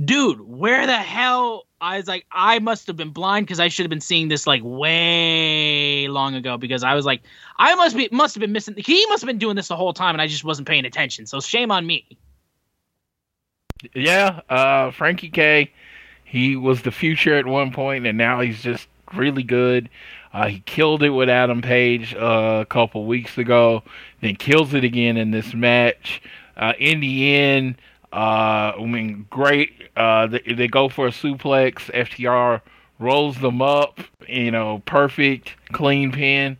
[0.04, 1.66] dude, where the hell?
[1.80, 4.46] I was like, I must have been blind because I should have been seeing this
[4.46, 7.22] like way long ago because I was like,
[7.58, 8.74] I must be must have been missing.
[8.76, 11.26] He must have been doing this the whole time and I just wasn't paying attention.
[11.26, 12.06] So shame on me.
[13.94, 15.72] yeah, uh, Frankie K,
[16.24, 19.88] he was the future at one point, and now he's just really good.
[20.32, 23.82] Uh, he killed it with Adam Page uh, a couple weeks ago,
[24.20, 26.22] then kills it again in this match.
[26.56, 27.76] Uh, in the end,
[28.12, 29.72] uh, I mean, great.
[29.96, 31.90] Uh, they, they go for a suplex.
[31.92, 32.62] FTR
[32.98, 34.00] rolls them up.
[34.28, 36.56] You know, perfect, clean pin.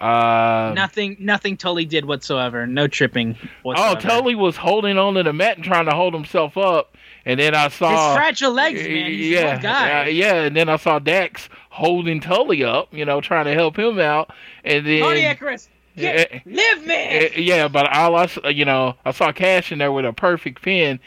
[0.00, 2.68] Uh, Nothing nothing Tully did whatsoever.
[2.68, 4.00] No tripping oh, whatsoever.
[4.00, 7.56] Tully was holding on to the mat and trying to hold himself up, and then
[7.56, 9.10] I saw His fragile legs, man.
[9.10, 11.48] He's yeah, yeah, and then I saw Dax
[11.78, 14.32] holding Tully up, you know, trying to help him out,
[14.64, 15.68] and then Oh yeah, Chris.
[15.96, 16.38] Get, Yeah.
[16.38, 17.22] Eh, live, man.
[17.22, 20.60] Uh, yeah, but all I, you know, I saw Cash in there with a perfect
[20.60, 20.98] pin,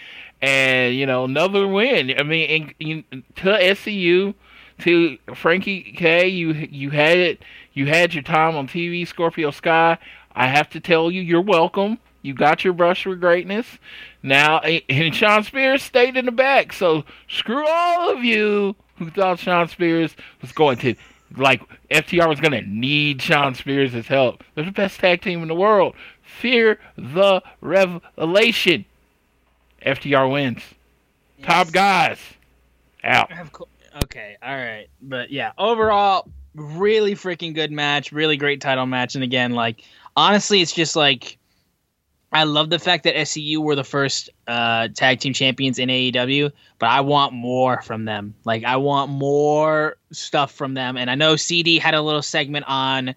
[0.42, 2.14] and you know, another win.
[2.18, 3.04] I mean, and, you,
[3.38, 4.34] to SCU,
[4.80, 7.44] to Frankie K, you you had it,
[7.74, 9.98] you had your time on TV, Scorpio Sky.
[10.34, 12.00] I have to tell you, you're welcome.
[12.22, 13.78] You got your brush for greatness.
[14.24, 19.12] Now, and and Shawn Spears stayed in the back, so screw all of you who
[19.12, 20.96] thought Shawn Spears was going to
[21.38, 24.44] like FTR was gonna need Shawn Spears' help.
[24.56, 25.96] They're the best tag team in the world.
[26.22, 28.86] Fear the revelation.
[29.86, 30.62] FTR wins.
[31.44, 32.20] Top guys.
[33.04, 33.32] Out.
[34.04, 39.24] Okay, all right, but yeah, overall, really freaking good match, really great title match, and
[39.24, 39.84] again, like
[40.16, 41.38] honestly, it's just like
[42.34, 46.52] I love the fact that SCU were the first uh, tag team champions in AEW,
[46.80, 48.36] but I want more from them.
[48.46, 50.96] Like I want more stuff from them.
[50.96, 53.16] And I know CD had a little segment on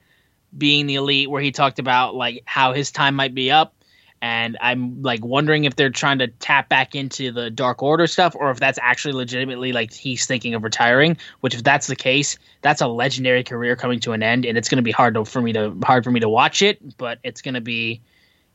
[0.57, 3.75] being the elite where he talked about like how his time might be up.
[4.21, 8.35] And I'm like wondering if they're trying to tap back into the Dark Order stuff,
[8.35, 11.19] or if that's actually legitimately like he's thinking of retiring.
[11.41, 14.71] Which, if that's the case, that's a legendary career coming to an end, and it's
[14.71, 16.97] going to be hard to, for me to hard for me to watch it.
[16.97, 18.01] But it's going to be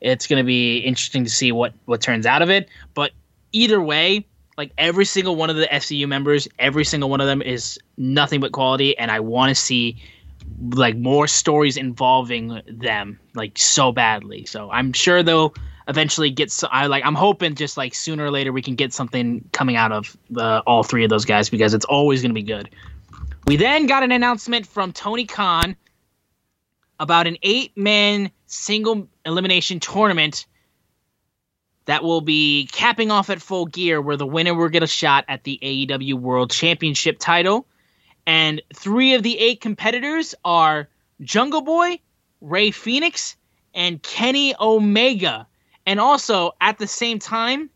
[0.02, 2.70] it's going to be interesting to see what what turns out of it.
[2.94, 3.12] But
[3.52, 4.26] either way,
[4.58, 8.40] like every single one of the SCU members, every single one of them is nothing
[8.40, 9.98] but quality, and I want to see
[10.72, 14.46] like more stories involving them like so badly.
[14.46, 15.54] So I'm sure they'll
[15.88, 16.52] eventually get.
[16.52, 17.06] So, I like.
[17.06, 20.62] I'm hoping just like sooner or later we can get something coming out of the
[20.66, 22.70] all three of those guys because it's always going to be good.
[23.48, 25.76] We then got an announcement from Tony Khan
[27.00, 30.46] about an eight man single elimination tournament
[31.86, 35.26] that will be capping off at full gear, where the winner will get a shot
[35.28, 37.66] at the AEW World Championship title.
[38.28, 40.88] And three of the eight competitors are
[41.22, 42.00] Jungle Boy,
[42.42, 43.36] Rey Fenix,
[43.74, 45.48] and Kenny Omega.
[45.86, 47.70] And also, at the same time,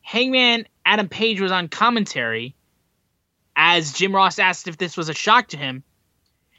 [0.00, 2.54] Hangman Adam Page was on commentary
[3.56, 5.82] as Jim Ross asked if this was a shock to him.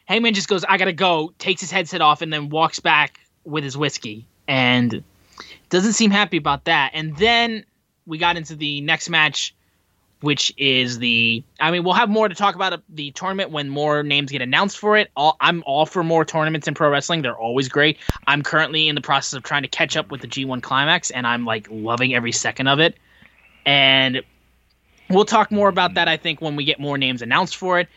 [0.05, 3.63] Hangman just goes, I gotta go, takes his headset off, and then walks back with
[3.63, 4.25] his whiskey.
[4.47, 5.03] And
[5.69, 6.91] doesn't seem happy about that.
[6.93, 7.65] And then
[8.05, 9.55] we got into the next match,
[10.19, 11.43] which is the.
[11.59, 14.77] I mean, we'll have more to talk about the tournament when more names get announced
[14.77, 15.09] for it.
[15.15, 17.21] All, I'm all for more tournaments in pro wrestling.
[17.21, 17.97] They're always great.
[18.27, 21.25] I'm currently in the process of trying to catch up with the G1 Climax, and
[21.25, 22.97] I'm like loving every second of it.
[23.65, 24.21] And
[25.09, 27.87] we'll talk more about that, I think, when we get more names announced for it.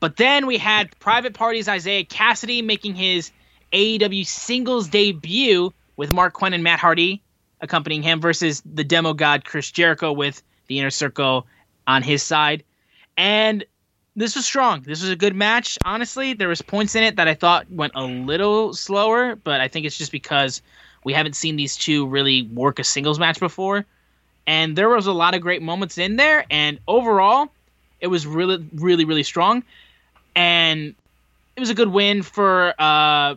[0.00, 3.30] But then we had Private Parties Isiah Kassidy making his
[3.72, 7.22] AEW singles debut with Marq Quen and Matt Hardy
[7.60, 11.46] accompanying him versus the demo god Chris Jericho with the inner circle
[11.86, 12.64] on his side.
[13.16, 13.64] And
[14.16, 14.82] this was strong.
[14.82, 15.78] This was a good match.
[15.84, 19.68] Honestly, there was points in it that I thought went a little slower, but I
[19.68, 20.62] think it's just because
[21.04, 23.86] we haven't seen these two really work a singles match before.
[24.46, 27.50] And there was a lot of great moments in there, and overall,
[28.00, 29.62] it was really, really, really strong.
[30.34, 30.94] And
[31.56, 33.36] it was a good win for uh,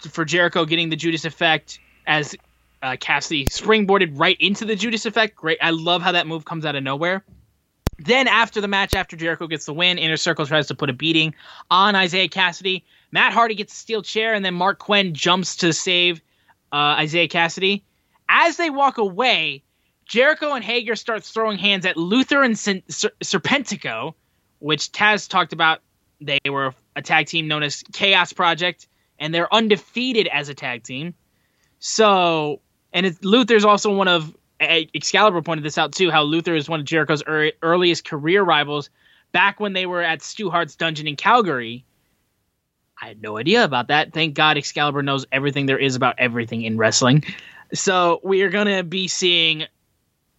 [0.00, 2.34] for Jericho getting the Judas effect as
[2.82, 5.36] uh, Kassidy springboarded right into the Judas effect.
[5.36, 5.58] Great.
[5.60, 7.24] I love how that move comes out of nowhere.
[7.98, 10.92] Then after the match, after Jericho gets the win, Inner Circle tries to put a
[10.92, 11.34] beating
[11.70, 12.82] on Isiah Kassidy.
[13.12, 16.20] Matt Hardy gets a steel chair, and then Marq Quen jumps to save
[16.72, 17.82] uh, Isiah Kassidy.
[18.28, 19.62] As they walk away,
[20.06, 24.14] Jericho and Hager start throwing hands at Luther and Sen- Ser- Serpentico,
[24.58, 25.80] which Taz talked about.
[26.20, 28.88] They were a tag team known as Chaos Project,
[29.18, 31.14] and they're undefeated as a tag team.
[31.78, 32.60] So,
[32.92, 36.10] and Luther's also one of Excalibur pointed this out too.
[36.10, 38.90] How Luther is one of Jericho's er, earliest career rivals.
[39.32, 41.84] Back when they were at Stu Hart's dungeon in Calgary,
[43.02, 44.12] I had no idea about that.
[44.12, 47.24] Thank God Excalibur knows everything there is about everything in wrestling.
[47.72, 49.64] So we are gonna be seeing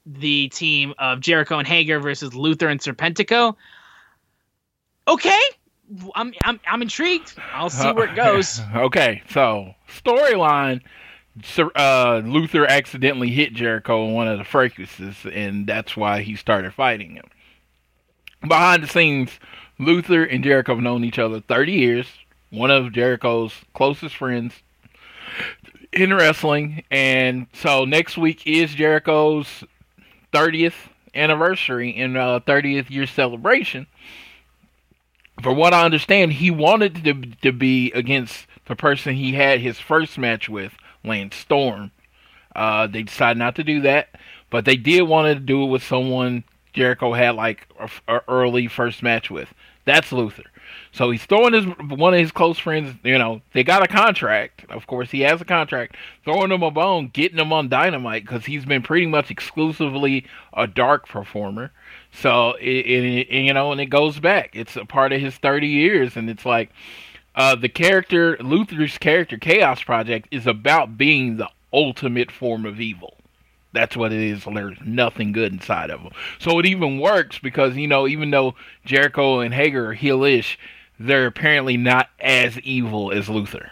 [0.06, 3.56] the team of Jericho and Hager versus Luther and Serpentico.
[5.08, 5.42] Okay,
[6.16, 7.34] I'm I'm I'm intrigued.
[7.54, 8.62] I'll see where it goes.
[8.76, 10.82] Okay, so storyline.
[11.76, 16.74] Uh, Luther accidentally hit Jericho in one of the fracases, and that's why he started
[16.74, 17.30] fighting him.
[18.48, 19.32] Behind the scenes,
[19.78, 22.08] Luther and Jericho have known each other 30 years.
[22.52, 24.54] One of Jericho's closest friends
[25.92, 29.66] in wrestling, and so next week is Jericho's
[30.32, 33.88] 30th anniversary and uh, 30th year celebration
[35.42, 39.80] for what I understand, he wanted to to be against the person he had his
[39.80, 40.74] first match with,
[41.04, 41.92] Lance Storm.
[42.56, 44.10] Uh, they decided not to do that,
[44.50, 48.68] but they did want to do it with someone Jericho had like a, a early
[48.68, 49.54] first match with.
[49.86, 50.44] That's Luther.
[50.92, 52.96] So he's throwing his one of his close friends.
[53.04, 54.66] You know, they got a contract.
[54.70, 55.96] Of course, he has a contract.
[56.24, 60.68] Throwing him a bone, getting him on Dynamite because he's been pretty much exclusively a
[60.68, 61.72] dark performer.
[62.16, 64.52] So it, it, it, you know, and it goes back.
[64.54, 66.72] It's a part of his 30 years, and it's like
[67.36, 73.18] uh, the character Luther's character, Chaos Project, is about being the ultimate form of evil.
[73.74, 74.46] That's what it is.
[74.46, 76.14] There's nothing good inside of them.
[76.40, 78.56] So it even works because you know, even though
[78.86, 80.56] Jericho and Hager are heelish,
[80.98, 83.72] they're apparently not as evil as Luther.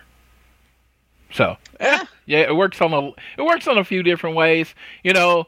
[1.31, 4.75] So yeah, yeah, it works on a it works on a few different ways.
[5.03, 5.47] You know,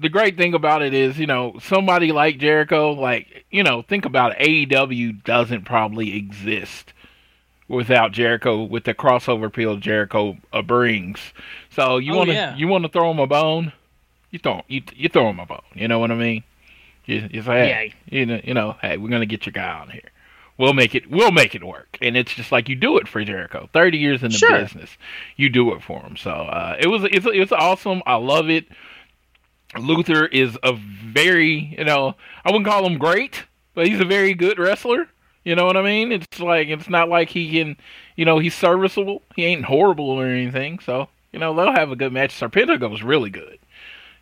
[0.00, 4.04] the great thing about it is, you know, somebody like Jericho, like, you know, think
[4.04, 6.92] about it, AEW doesn't probably exist
[7.68, 11.18] without Jericho with the crossover appeal Jericho uh, brings.
[11.70, 12.56] So you Oh, want to yeah.
[12.56, 13.72] you want to throw him a bone,
[14.30, 15.60] you throw you you throw him a bone.
[15.74, 16.44] You know what I mean?
[17.06, 19.90] You, you say, hey, you know, you know, hey, we're gonna get your guy on
[19.90, 20.10] here.
[20.58, 21.08] We'll make it.
[21.08, 21.96] We'll make it work.
[22.02, 23.68] And it's just like you do it for Jericho.
[23.72, 24.58] Thirty years in the Sure.
[24.58, 24.90] business,
[25.36, 26.16] you do it for him.
[26.16, 28.02] So uh, it was it's it's awesome.
[28.06, 28.66] I love it.
[29.76, 32.14] Luther is a very, you know,
[32.44, 33.44] I wouldn't call him great,
[33.74, 35.08] but he's a very good wrestler.
[35.44, 36.12] You know what I mean?
[36.12, 37.76] It's like it's not like he can,
[38.16, 39.22] you know, he's serviceable.
[39.36, 40.78] He ain't horrible or anything.
[40.78, 42.38] So you know they'll have a good match.
[42.38, 43.58] Serpentico's really good.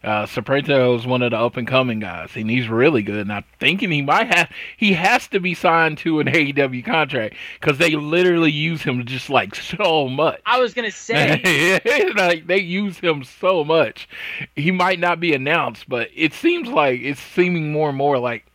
[0.07, 3.23] Uh, is one of the up and coming guys, and he's really good.
[3.23, 7.35] And I'm thinking he might have, he has to be signed to an AEW contract
[7.61, 10.41] because they literally use him just like so much.
[10.47, 11.81] I was gonna say,
[12.17, 14.09] like they use him so much.
[14.55, 18.47] He might not be announced, but it seems like it's seeming more and more like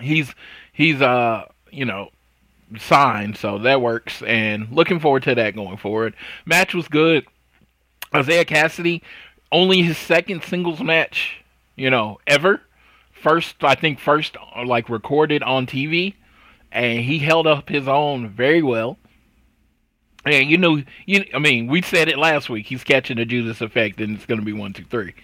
[0.00, 0.32] he's
[0.72, 2.10] he's uh you know
[2.78, 4.22] signed, so that works.
[4.22, 6.14] And looking forward to that going forward.
[6.46, 7.26] Match was good.
[8.14, 9.00] Isiah Kassidy,
[9.52, 11.44] only his second singles match,
[11.76, 12.62] you know, ever.
[13.12, 16.14] First, I think first uh, like recorded on TV,
[16.72, 18.98] and he held up his own very well.
[20.24, 22.66] And you know, you I mean, we said it last week.
[22.66, 25.14] He's catching the Judas effect, and it's going to be one, two, three.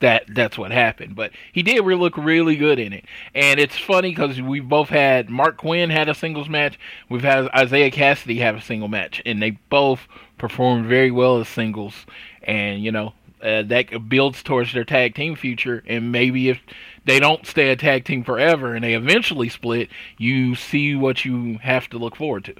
[0.00, 1.14] That that's what happened.
[1.14, 3.04] But he did look really good in it,
[3.34, 6.78] and it's funny because we both had Marq Quen had a singles match.
[7.08, 10.08] We've had Isiah Kassidy have a single match, and they both
[10.38, 12.06] performed very well as singles.
[12.42, 15.82] And you know, uh, that builds towards their tag team future.
[15.86, 16.60] And maybe if
[17.04, 19.88] they don't stay a tag team forever and they eventually split,
[20.18, 22.54] you see what you have to look forward to.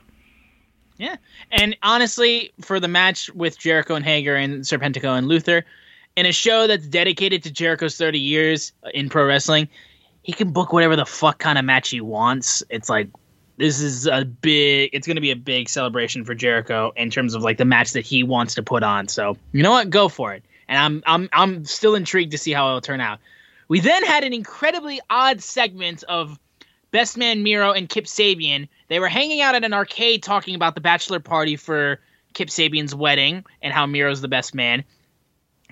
[0.98, 1.16] Yeah.
[1.50, 5.64] And honestly, for the match with Jericho and Hager and Serpentico and Luther,
[6.16, 9.68] in a show that's dedicated to Jericho's 30 years in pro wrestling,
[10.22, 12.62] he can book whatever the fuck kind of match he wants.
[12.70, 13.08] It's like
[13.56, 17.34] this is a big it's going to be a big celebration for Jericho in terms
[17.34, 19.08] of like the match that he wants to put on.
[19.08, 19.90] So, you know what?
[19.90, 20.44] Go for it.
[20.68, 23.18] And I'm I'm I'm still intrigued to see how it'll turn out.
[23.68, 26.38] We then had an incredibly odd segment of
[26.90, 28.68] Best Man Miro and Kip Sabian.
[28.88, 31.98] They were hanging out at an arcade talking about the bachelor party for
[32.34, 34.84] Kip Sabian's wedding and how Miro's the best man.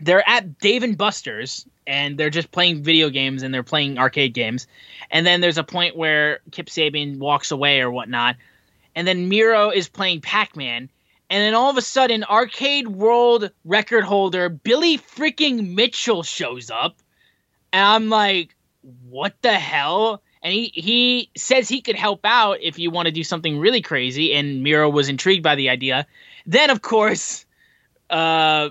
[0.00, 4.32] They're at Dave and Buster's and they're just playing video games and they're playing arcade
[4.32, 4.66] games.
[5.10, 8.36] And then there's a point where Kip Sabian walks away or whatnot.
[8.94, 10.88] And then Miro is playing Pac Man.
[11.30, 16.96] And then all of a sudden, arcade world record holder Billy freaking Mitchell shows up.
[17.72, 18.56] And I'm like,
[19.08, 20.22] what the hell?
[20.42, 23.80] And he, he says he could help out if you want to do something really
[23.80, 24.34] crazy.
[24.34, 26.04] And Miro was intrigued by the idea.
[26.46, 27.46] Then, of course,
[28.08, 28.70] uh,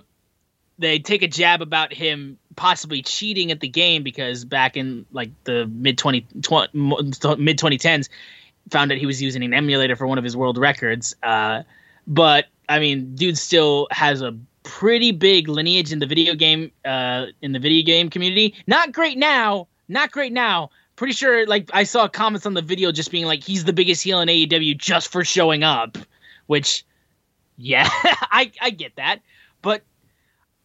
[0.78, 5.30] they take a jab about him possibly cheating at the game because back in like
[5.46, 8.10] the mid 20, tw- mid 2010s,
[8.70, 11.16] found out he was using an emulator for one of his world records.
[11.24, 11.64] Uh,
[12.10, 17.28] but I mean, dude still has a pretty big lineage in the video game uh,
[17.42, 18.56] in the video game community.
[18.68, 20.72] Not great now, not great now.
[20.96, 24.04] Pretty sure, like I saw comments on the video just being like, he's the biggest
[24.04, 25.98] heel in AEW just for showing up,
[26.48, 26.84] which,
[27.56, 29.22] yeah, I I get that,
[29.62, 29.84] but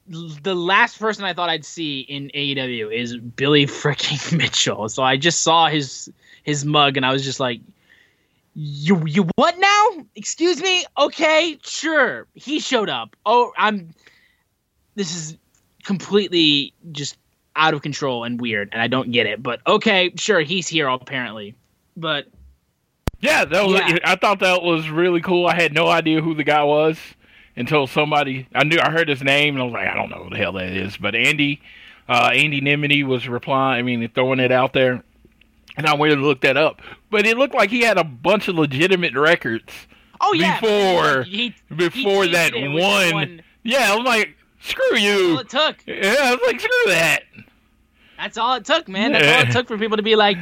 [0.07, 4.88] the last person I thought I'd see in AEW is Billy freaking Mitchell.
[4.88, 7.61] So I just saw his his mug and I was just like,
[8.55, 10.07] you you what now?
[10.14, 10.84] Excuse me?
[10.96, 12.26] Okay, sure.
[12.34, 13.16] He showed up.
[13.26, 13.94] Oh, I'm
[14.94, 15.36] this is
[15.82, 17.16] completely just
[17.57, 19.42] out of control and weird and I don't get it.
[19.42, 21.55] But okay, sure, he's here apparently.
[21.96, 22.26] But
[23.20, 23.74] Yeah, that was.
[23.74, 23.98] Yeah.
[24.05, 25.46] I thought that was really cool.
[25.46, 26.98] I had no idea who the guy was
[27.57, 28.46] until somebody.
[28.55, 30.36] I knew I heard his name and I was like, I don't know who the
[30.36, 30.96] hell that is.
[30.96, 31.61] But Andy,
[32.09, 33.78] uh, Andy Nimini was replying.
[33.78, 35.02] I mean, throwing it out there,
[35.77, 36.81] and I went and looked that up.
[37.11, 39.72] But it looked like he had a bunch of legitimate records
[40.20, 43.12] oh yeah, before he, he before cheated that one.
[43.14, 45.39] one- Yeah, I was like, screw That's all you.
[45.41, 45.77] it took.
[45.87, 47.20] Yeah, I was like, screw that.
[48.18, 49.12] That's all it took, man.
[49.12, 50.39] That's all it took for people to be like,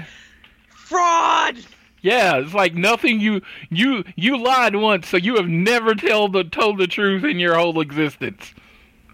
[0.68, 1.56] fraud.
[2.02, 6.42] Yeah, it's like nothing you you you lied once, so you have never told the
[6.44, 8.54] told the truth in your whole existence.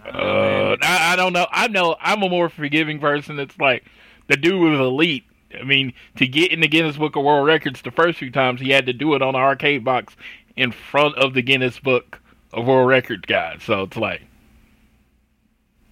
[0.06, 1.46] Uh, I, I don't know.
[1.52, 3.38] I know I'm a more forgiving person.
[3.38, 3.84] It's like
[4.28, 5.24] the dude was elite.
[5.58, 8.60] I mean, to get in the Guinness Book of World Records the first few times,
[8.60, 10.14] he had to do it on an arcade box
[10.56, 12.20] in front of the Guinness Book
[12.52, 13.56] of World Records guy.
[13.64, 14.22] So it's like,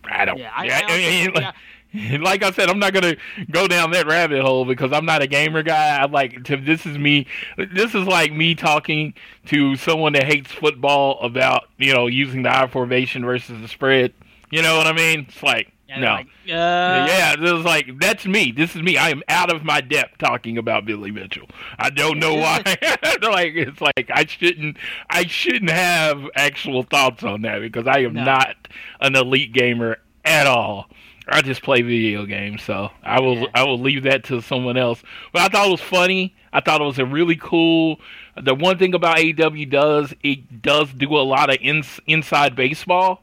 [0.04, 0.38] I don't.
[0.38, 1.52] Yeah, I, yeah, I I mean, also- like, yeah.
[2.20, 3.16] like I said, I'm not gonna
[3.50, 5.96] go down that rabbit hole because I'm not a gamer guy.
[5.96, 6.57] I like to.
[6.57, 7.26] This is me.
[7.57, 9.14] This is like me talking
[9.46, 14.12] to someone that hates football about you know using the I formation versus the spread.
[14.50, 15.26] You know what I mean?
[15.28, 16.09] It's like And No.
[16.14, 18.51] like, uh, yeah, it was like that's me.
[18.53, 18.97] This is me.
[18.97, 21.49] I am out of my depth talking about Billy Mitchell.
[21.78, 22.59] I don't know why.
[23.22, 24.78] like it's like I shouldn't.
[25.11, 28.24] I shouldn't have actual thoughts on that because I am No.
[28.24, 28.57] not
[29.01, 30.89] an elite gamer at all.
[31.28, 33.47] I just play video games, so I will Yeah.
[33.55, 35.03] I will leave that to someone else.
[35.32, 36.34] But I thought it was funny.
[36.53, 38.01] I thought it was a really cool.
[38.41, 43.22] The one thing about AEW does it does do a lot of ins, inside baseball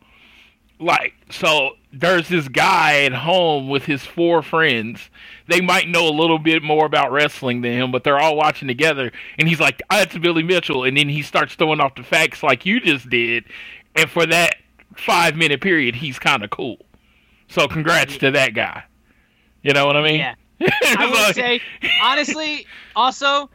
[0.79, 5.09] like so there's this guy at home with his four friends.
[5.47, 8.67] They might know a little bit more about wrestling than him but they're all watching
[8.67, 9.11] together.
[9.37, 10.83] And he's like ah, that's billy mitchell.
[10.83, 13.45] And then he starts throwing off the facts like you just did.
[13.95, 14.55] And for that
[14.95, 16.77] five minute period he's kind of cool.
[17.47, 18.83] So congrats to that guy.
[19.61, 20.19] You know what i mean?
[20.19, 20.35] Yeah.
[20.61, 21.61] I Like- say,
[22.01, 22.65] honestly,
[22.95, 23.49] also,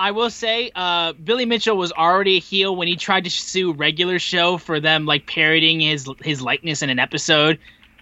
[0.00, 3.74] I will say, uh, Billy Mitchell was already a heel when he tried to sue
[3.74, 7.58] regular show for them like parodying his his likeness in an episode.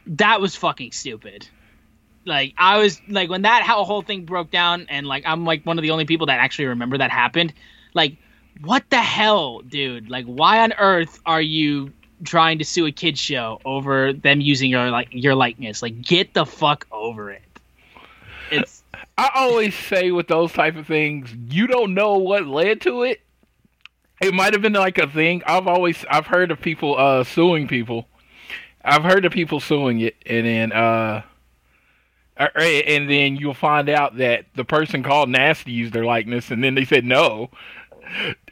[0.07, 1.49] That was fucking stupid.
[2.25, 5.77] Like I was like when that whole thing broke down, and like I'm like one
[5.77, 7.53] of the only people that actually remember that happened.
[7.95, 8.17] Like,
[8.61, 10.09] what the hell, dude?
[10.09, 11.93] Like, why on earth are you
[12.23, 15.83] trying to sue a kids show over them using your like your likeness?
[15.83, 17.43] Like, get the fuck over it.
[19.19, 23.21] I always say with those type of things, you don't know what led to it.
[24.21, 25.43] It might have been like a thing.
[25.45, 28.07] I've always I've heard of people uh suing people.
[28.85, 31.23] I've heard of people suing it, and then uh,
[32.37, 36.63] uh, and then you'll find out that the person called Nasty used their likeness, and
[36.63, 37.51] then they said no,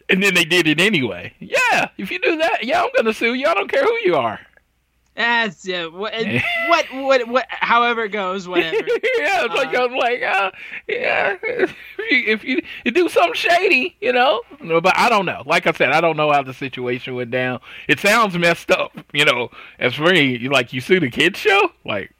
[0.08, 1.32] and then they did it anyway.
[1.38, 3.46] Yeah, if you do that, yeah, I'm gonna sue you.
[3.46, 4.40] I don't care who you are.
[5.16, 6.12] That's uh, what,
[6.68, 8.76] what, what, what, however it goes, whatever.
[8.76, 10.50] yeah, it's like Uh, I'm like, uh,
[10.86, 11.36] yeah.
[11.42, 11.74] If
[12.10, 15.42] you, if you you do something shady, you know, No, but I don't know.
[15.46, 17.60] Like I said, I don't know how the situation went down.
[17.88, 19.50] It sounds messed up, you know.
[19.78, 22.12] As for me, like you see the kids show, like,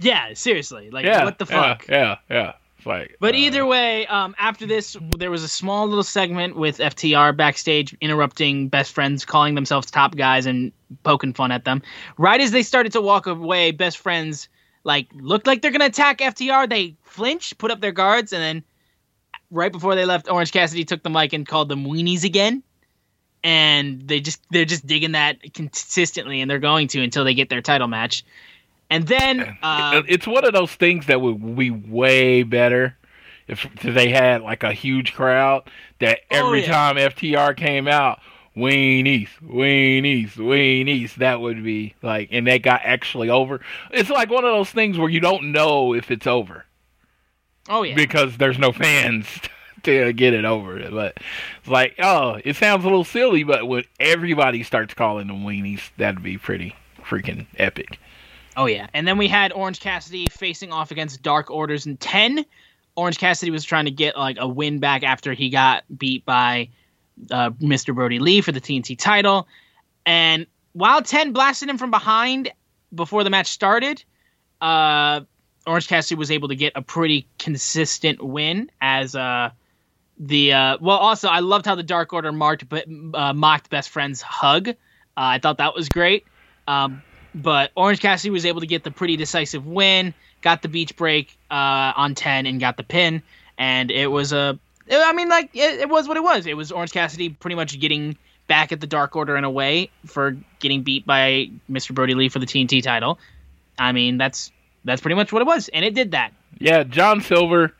[0.00, 1.86] Yeah, seriously, like yeah, what the fuck?
[1.88, 2.50] Yeah, yeah.
[2.50, 2.56] It's
[2.88, 6.78] like, But uh, either way, um, after this, there was a small little segment with
[6.78, 10.72] FTR backstage interrupting best friends, calling themselves top guys and
[11.02, 11.82] poking fun at them.
[12.16, 14.48] Right as they started to walk away, best friends
[14.84, 16.68] like looked like they're gonna attack FTR.
[16.68, 18.64] They flinched, put up their guards, and then
[19.50, 22.62] right before they left, Orange Cassidy took the mic and called them weenies again.
[23.44, 27.48] And they just they're just digging that consistently, and they're going to until they get
[27.48, 28.24] their title match.
[28.90, 32.96] And then uh, it's one of those things that would be way better
[33.46, 35.62] if they had like a huge crowd
[36.00, 36.72] that Oh, every yeah.
[36.72, 38.20] time FTR came out,
[38.56, 43.60] weenies, weenies, weenies, that would be like, and that got actually over.
[43.90, 46.64] It's like one of those things where you don't know if it's over
[47.68, 49.26] oh yeah, because there's no fans
[49.82, 50.90] to get it over.
[50.90, 51.18] But
[51.60, 55.90] it's like, oh, it sounds a little silly, but when everybody starts calling them weenies,
[55.98, 57.98] that'd be pretty freaking epic.
[58.58, 62.44] Oh yeah, and then we had Orange Cassidy facing off against Dark Orders in ten.
[62.96, 66.68] Orange Cassidy was trying to get like a win back after he got beat by
[67.30, 67.94] uh, Mr.
[67.94, 69.46] Brodie Lee for the TNT title,
[70.04, 72.50] and while Ten blasted him from behind
[72.92, 74.02] before the match started,
[74.60, 75.20] uh,
[75.64, 79.50] Orange Cassidy was able to get a pretty consistent win as uh,
[80.18, 80.98] the uh, well.
[80.98, 84.68] Also, I loved how the Dark Order marked uh, mocked Best Friend's hug.
[84.68, 84.72] Uh,
[85.16, 86.24] I thought that was great.
[86.66, 87.02] Um,
[87.34, 91.36] but Orange Cassidy was able to get the pretty decisive win, got the beach break
[91.50, 93.22] uh, on 10, and got the pin.
[93.58, 94.58] And it was a,
[94.90, 96.46] I mean, like, it, it was what it was.
[96.46, 98.16] It was Orange Cassidy pretty much getting
[98.46, 101.94] back at the Dark Order in a way for getting beat by Mr.
[101.94, 103.18] Brodie Lee for the TNT title.
[103.78, 104.50] I mean, that's
[104.84, 106.32] that's pretty much what it was, and it did that.
[106.58, 107.74] Yeah, John Silver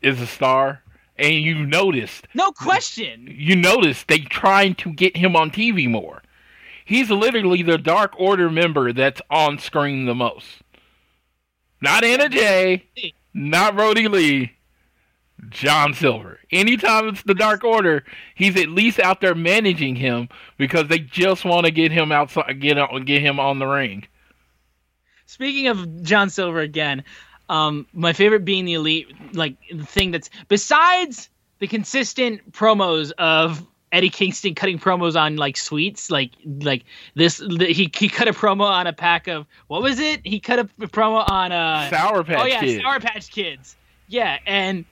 [0.00, 0.80] is a star,
[1.18, 3.26] and you noticed No question.
[3.30, 6.22] you noticed they trying to get him on TV more.
[6.84, 10.46] He's literally the Dark Order member that's on screen the most.
[11.80, 12.86] Not Anna Jay,
[13.32, 14.52] not Brodie Lee,
[15.48, 16.40] John Silver.
[16.50, 18.04] Anytime it's the Dark Order,
[18.34, 22.60] he's at least out there managing him because they just want to get him outside,
[22.60, 24.06] get get him on the ring.
[25.26, 27.04] Speaking of John Silver again,
[27.48, 31.28] um, my favorite being the elite, like the thing that's besides
[31.58, 36.84] the consistent promos of Eddie Kingston cutting promos on like sweets, like like
[37.14, 37.38] this.
[37.38, 40.20] The, he he cut a promo on a pack of what was it?
[40.24, 42.82] He cut a promo on a Sour Patch oh yeah, Kids.
[42.82, 43.76] Sour Patch Kids.
[44.08, 44.84] Yeah, and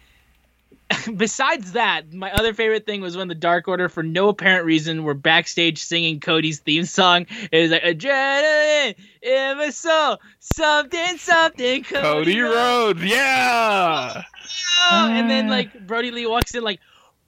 [1.16, 5.02] besides that, my other favorite thing was when the Dark Order, for no apparent reason,
[5.02, 7.26] were backstage singing Cody's theme song.
[7.50, 13.00] It was like adrenaline in my soul, something, something, Cody, Cody Rhodes.
[13.00, 14.22] Rhodes, yeah.
[14.92, 16.78] And then like Brodie Lee walks in like.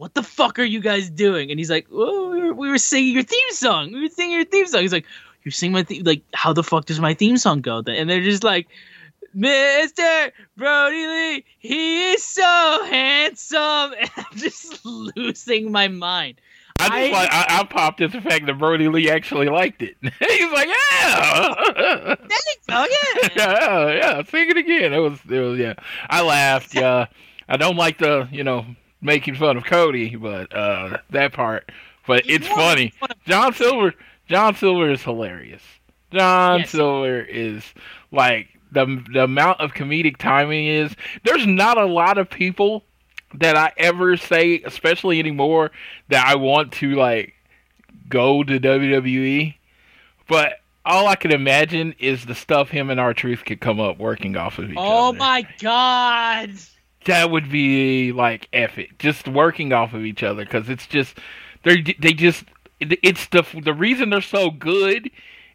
[0.05, 1.51] What the fuck are you guys doing?
[1.51, 3.91] And he's like, "Oh, we were, we were singing your theme song.
[3.91, 5.07] We were singing your theme song." He's like,
[5.45, 7.83] you sing my theme like how the fuck does my theme song go?
[7.87, 8.67] And they're just like,
[9.35, 10.31] Mr.
[10.59, 16.39] Brodie Lee, he is so handsome, and I'm just losing my mind.
[16.79, 19.81] I just I- like I, I popped at the fact that Brodie Lee actually liked
[19.81, 19.97] it.
[20.03, 22.15] He's like, yeah,
[22.69, 23.29] Oh yeah.
[23.37, 24.93] yeah, yeah, sing it again.
[24.93, 25.75] It was, it was, yeah.
[26.11, 26.75] I laughed.
[26.75, 27.07] Yeah,
[27.49, 28.67] I don't like the, you know,
[29.05, 31.71] making fun of Cody, but uh that part.
[32.07, 32.93] But it's funny.
[33.27, 33.95] John Silver,
[34.29, 35.63] John Silver is hilarious.
[36.13, 36.71] John Yes.
[36.71, 37.63] Silver is
[38.11, 40.95] like the the amount of comedic timing is.
[41.23, 42.83] There's not a lot of people
[43.35, 45.71] that I ever say, especially anymore,
[46.09, 47.35] that I want to like
[48.09, 49.55] go to WWE.
[50.29, 54.37] But all I can imagine is the stuff him and R-Truth could come up working
[54.37, 55.17] off of each Oh other.
[55.17, 56.51] Oh my god.
[57.07, 61.19] That would be like epic, just working off of each other because it's just
[61.63, 62.45] they they just
[62.81, 65.11] it's the the reason they're so good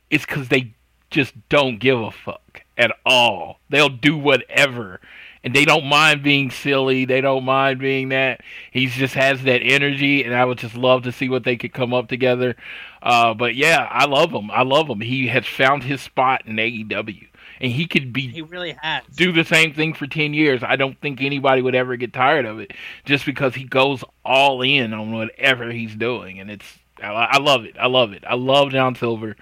[0.10, 0.74] is because they
[1.10, 3.60] just don't give a fuck at all.
[3.70, 5.02] They'll do whatever.
[5.42, 7.06] And they don't mind being silly.
[7.06, 8.42] They don't mind being that.
[8.72, 11.72] He just has that energy, and I would just love to see what they could
[11.72, 12.58] come up together.
[13.02, 14.52] Uh, but yeah, I love him.
[14.52, 15.00] I love him.
[15.00, 17.29] He has found his spot in AEW,
[17.60, 19.04] and he could be He really has.
[19.16, 20.62] do the same thing for 10 years.
[20.64, 22.72] I don't think anybody would ever get tired of it
[23.06, 26.40] just because he goes all in on whatever he's doing.
[26.40, 26.66] And it's,
[27.02, 27.76] I, I love it.
[27.80, 28.24] I love it.
[28.28, 29.36] I love John Silver.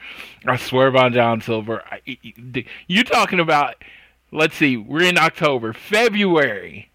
[0.45, 1.83] I swear by John Silver.
[1.89, 2.01] I,
[2.87, 3.75] you talking about,
[4.31, 6.89] let's see, we're in October, February.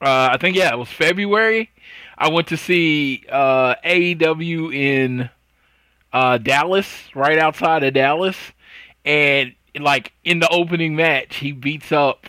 [0.00, 1.70] Uh, I think, yeah, it was February.
[2.18, 5.30] I went to see uh, AEW in
[6.12, 8.36] uh, Dallas, right outside of Dallas.
[9.04, 12.26] And like in the opening match, he beats up,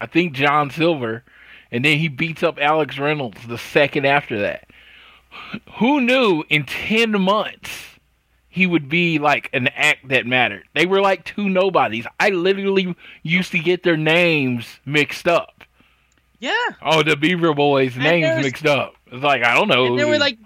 [0.00, 1.24] I think John Silver,
[1.72, 4.68] and then he beats up Alex Reynolds the second after that.
[5.78, 7.70] Who knew in ten months
[8.48, 10.64] he would be like an act that mattered?
[10.74, 12.06] They were like two nobodies.
[12.18, 15.64] I literally used to get their names mixed up.
[16.38, 16.52] Yeah.
[16.82, 18.94] Oh, the Beaver Boys' And names there's- mixed up.
[19.12, 19.86] It's like I don't know.
[19.86, 20.38] And there were like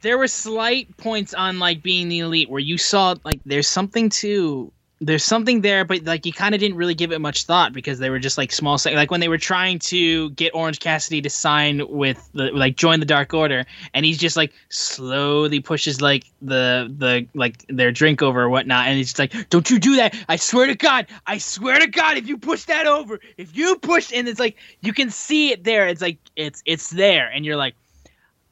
[0.00, 4.08] there were slight points on like being the elite where you saw like there's something
[4.10, 7.72] to there's something there, but like you kind of didn't really give it much thought
[7.72, 8.78] because they were just like small.
[8.84, 12.98] Like when they were trying to get Orange Cassidy to sign with the like join
[12.98, 18.22] the Dark Order, and he's just like slowly pushes like the the like their drink
[18.22, 20.16] over or whatnot, and he's just like, "Don't you do that!
[20.28, 21.06] I swear to God!
[21.26, 22.16] I swear to God!
[22.16, 25.62] If you push that over, if you push," and it's like you can see it
[25.62, 25.86] there.
[25.86, 27.76] It's like it's it's there, and you're like,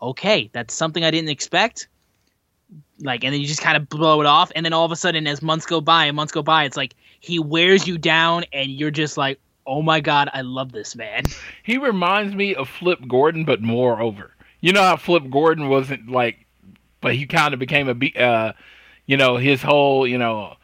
[0.01, 1.88] "Okay, that's something I didn't expect."
[3.01, 4.97] Like and then you just kind of blow it off and then all of a
[4.97, 8.44] sudden as months go by and months go by it's like he wears you down
[8.53, 11.22] and you're just like oh my god i love this man
[11.66, 14.30] He reminds me of Flip Gordon, but more over.
[14.61, 16.47] You know how Flip Gordon wasn't like,
[17.01, 18.53] but he kind of became a, uh,
[19.07, 20.55] you know, his whole, you know,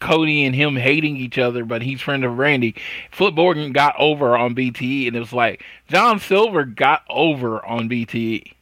[0.00, 2.74] Cody and him hating each other, but he's friend of Randy.
[3.10, 7.88] Flip Gordon got over on BTE, and it was like John Silver got over on.
[7.88, 8.52] BTE.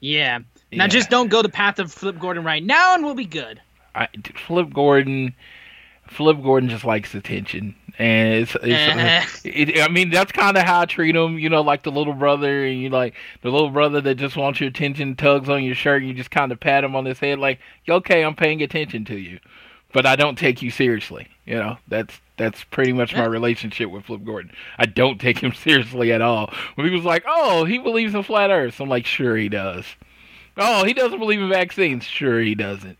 [0.00, 0.40] yeah
[0.72, 0.88] now Yeah.
[0.88, 3.60] just don't go the path of flip gordon right now and we'll be good
[3.96, 4.08] I,
[4.46, 5.34] Flip Gordon,
[6.06, 9.24] Flip Gordon just likes attention, and it's, it's uh, eh.
[9.44, 12.12] it, I mean that's kind of how I treat him, you know, like the little
[12.12, 15.74] brother, and you like the little brother that just wants your attention, tugs on your
[15.74, 17.58] shirt, and you just kind of pat him on his head, like,
[17.88, 19.40] okay, I'm paying attention to you,
[19.94, 21.78] but I don't take you seriously, you know.
[21.88, 23.28] That's that's pretty much my eh.
[23.28, 24.52] relationship with Flip Gordon.
[24.78, 26.52] I don't take him seriously at all.
[26.74, 29.86] When he was like, oh, he believes in flat Earth, I'm like, sure he does.
[30.56, 32.98] Oh, he doesn't believe in vaccines, sure he doesn't.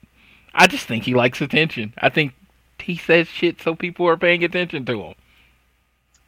[0.55, 1.95] I just think he likes attention.
[1.99, 2.35] I think
[2.81, 5.15] he says shit so people are paying attention to him.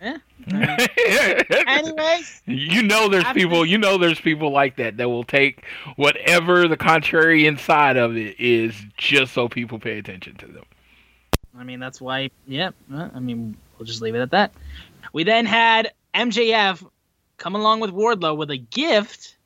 [0.00, 0.18] Yeah.
[1.66, 5.64] anyways you know there's people you know there's people like that that will take
[5.96, 10.62] whatever the contrary inside of it is just so people pay attention to them.
[11.58, 14.52] i mean that's why yeah i mean we'll just leave it at that
[15.12, 16.88] we then had mjf
[17.36, 19.36] come along with wardlow with a gift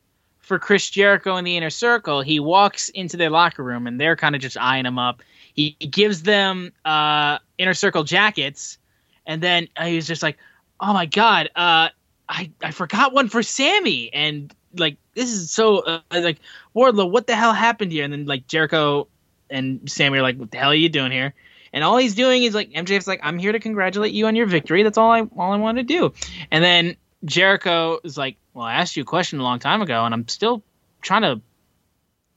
[0.43, 4.16] for Chris Jericho in the inner circle, he walks into their locker room and they're
[4.16, 5.22] kind of just eyeing him up.
[5.55, 8.78] He, he gives them uh, inner circle jackets,
[9.26, 10.38] and then he was just like,
[10.80, 11.88] "Oh my god, uh,
[12.28, 16.38] I I forgot one for Sammy." And like, this is so uh, like
[16.74, 18.05] Wardlow, what the hell happened here?
[18.05, 19.09] And then like Jericho
[19.51, 21.34] and Sammy are like, "What the hell are you doing here?"
[21.74, 24.47] And all he's doing is like MJF's like, "I'm here to congratulate you on your
[24.47, 24.82] victory.
[24.82, 26.14] That's all I all I want to do."
[26.51, 30.05] And then Jericho is like, "Well, I asked you a question a long time ago,
[30.05, 30.62] and I'm still
[31.01, 31.41] trying to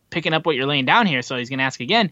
[0.10, 2.12] picking up what you're laying down here." So he's gonna ask again,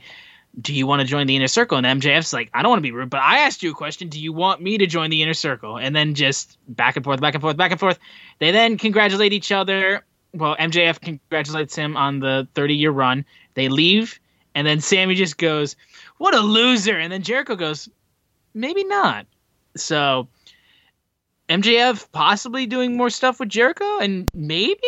[0.59, 2.83] "Do you want to join the inner circle?" And MJF's like, "I don't want to
[2.83, 4.09] be rude, but I asked you a question.
[4.09, 7.21] Do you want me to join the inner circle?" And then just back and forth,
[7.21, 7.99] back and forth, back and forth.
[8.39, 10.03] They then congratulate each other.
[10.33, 13.25] Well, MJF congratulates him on the 30 year run.
[13.53, 14.19] They leave,
[14.55, 15.75] And then Sammy just goes,
[16.17, 17.89] "What a loser!" And then Jericho goes,
[18.53, 19.25] "Maybe not."
[19.75, 20.27] So
[21.61, 24.79] MJF possibly doing more stuff with Jericho and maybe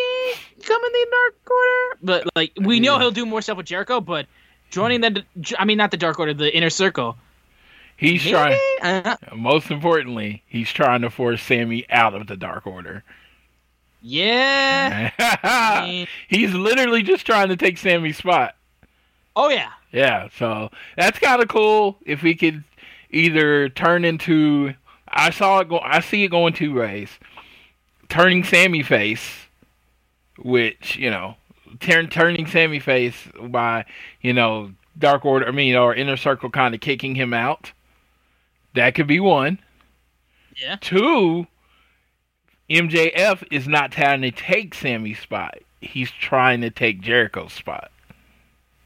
[0.64, 4.02] coming in the Dark Order, but like we know he'll do more stuff with Jericho,
[4.02, 4.26] but
[4.72, 5.24] joining the
[5.60, 7.18] I mean not the Dark Order, the Inner Circle.
[7.98, 8.32] He's Maybe?
[8.32, 8.60] trying.
[8.82, 13.04] Uh, Most importantly, he's trying to force Sammy out of the Dark Order.
[14.02, 15.12] yeah.
[15.44, 18.56] I mean, he's literally just trying to take Sammy's spot.
[19.36, 19.72] oh yeah.
[19.92, 21.98] Yeah, so that's kind of cool.
[22.06, 22.66] If we could
[23.12, 24.74] either turn into,
[25.16, 27.10] I saw it go, I see it going two ways.
[28.10, 29.48] Turning Sammy face,
[30.38, 31.36] which you know,
[31.80, 33.86] turn turning Sammy face by
[34.22, 37.72] you know Dark Order, I mean, or Inner Circle kind of kicking him out.
[38.74, 39.60] That could be one.
[40.56, 40.78] Yeah.
[40.80, 41.48] Two,
[42.70, 45.58] MJF is not trying to take Sammy's spot.
[45.82, 47.92] He's trying to take Jericho's spot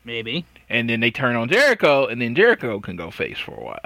[0.03, 0.45] Maybe.
[0.69, 3.79] and then they turn on Jericho, and then Jericho can go face for a while.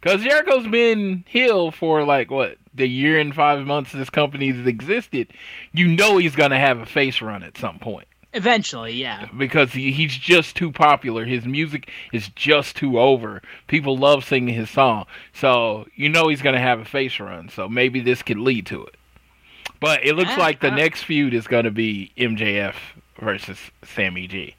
[0.00, 5.28] Because Jericho's been heel for like what the year and five months this company's existed.
[5.72, 9.28] You know he's gonna have a face run at some point Eventually, yeah.
[9.38, 11.24] because he, he's just too popular.
[11.24, 13.40] His music is just too over.
[13.66, 17.48] People love singing his song, so you know he's gonna have a face run.
[17.48, 18.94] So maybe this could lead to it.
[19.80, 22.74] But it looks Yeah, like the next feud is gonna be MJF
[23.18, 24.54] versus Sammy G.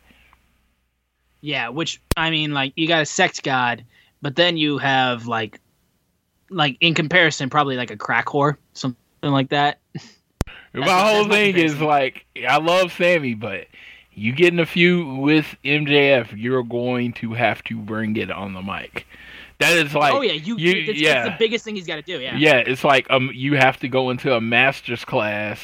[1.42, 3.86] Yeah, which I mean, like you got a sex god,
[4.28, 5.62] but then you have like,
[6.50, 9.80] like in comparison, probably like a crack whore, something like that.
[10.74, 13.68] My whole thing is like I love Sammy, but
[14.12, 18.52] you get in a feud with MJF, you're going to have to bring it on
[18.54, 19.08] the mic.
[19.60, 20.58] That is like oh yeah, you.
[20.58, 21.28] you- it's, yeah.
[21.28, 22.20] it's the biggest thing he's got to do.
[22.20, 22.36] Yeah.
[22.36, 25.62] yeah, it's like um you have to go into a master's class.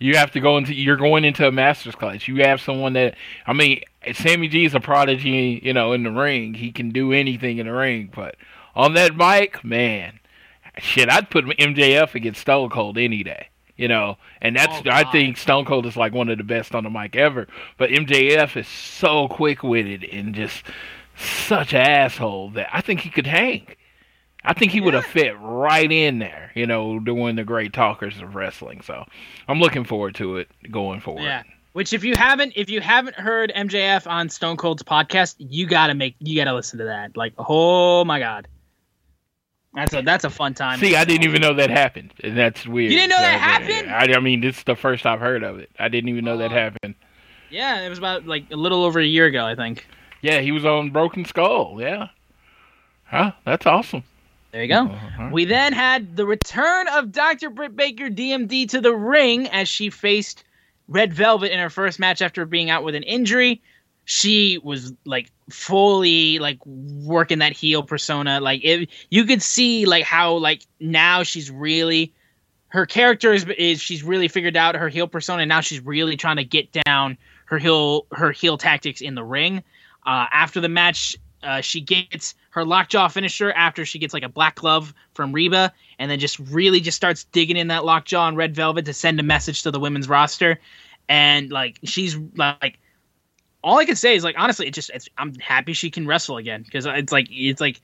[0.00, 2.26] You have to go into you're going into a master's class.
[2.26, 3.14] You have someone that
[3.46, 3.82] I mean,
[4.12, 6.54] Sammy G is a prodigy, you know, in the ring.
[6.54, 8.36] He can do anything in the ring, but
[8.74, 10.18] on that mic, man,
[10.78, 13.48] shit, I'd put MJF against Stone Cold any day.
[13.76, 16.74] You know, and that's Oh, I think Stone Cold is like one of the best
[16.74, 17.48] on the mic ever.
[17.78, 20.62] But MJF is so quick witted and just
[21.16, 23.66] such an asshole that I think he could hang.
[24.44, 28.20] I think he would have fit right in there, you know, doing the great talkers
[28.20, 28.82] of wrestling.
[28.82, 29.04] So
[29.48, 31.22] I'm looking forward to it going forward.
[31.22, 31.42] Yeah.
[31.72, 35.94] Which if you haven't if you haven't heard MJF on Stone Cold's podcast, you gotta
[35.94, 37.16] make you gotta listen to that.
[37.16, 38.46] Like, oh my god.
[39.74, 40.78] That's a that's a fun time.
[40.80, 42.92] See, I didn't even know that happened, and that's weird.
[42.92, 43.90] You didn't know that happened?
[43.90, 45.70] I, I mean, this is the first I've heard of it.
[45.78, 46.54] I didn't even know that Oh.
[46.54, 46.94] happened.
[47.48, 49.86] Yeah, it was about like a little over a year ago, I think.
[50.20, 51.78] Yeah, he was on Broken Skull.
[51.80, 52.08] Yeah.
[53.04, 53.32] Huh?
[53.44, 54.04] That's awesome.
[54.52, 54.82] There you go.
[54.84, 55.30] Uh-huh.
[55.32, 57.48] We then had the return of Dr.
[57.50, 60.44] Britt Baker, DMD, to the ring as she faced
[60.88, 63.62] Red Velvet in her first match after being out with an injury.
[64.04, 68.40] She was like fully like working that heel persona.
[68.40, 68.64] Like
[69.10, 72.12] you could see like how like now she's really
[72.68, 75.42] her character is, is she's really figured out her heel persona.
[75.42, 79.24] And now she's really trying to get down her heel her heel tactics in the
[79.24, 79.62] ring.
[80.04, 84.28] Uh, after the match, uh, she gets her lockjaw finisher after she gets like a
[84.28, 88.36] black glove from Reba, and then just really just starts digging in that lockjaw on
[88.36, 90.58] Red Velvet to send a message to the women's roster.
[91.08, 92.78] And like she's like,
[93.62, 96.62] all I can say is like honestly, it just I'm happy she can wrestle again
[96.62, 97.80] because it's like it's like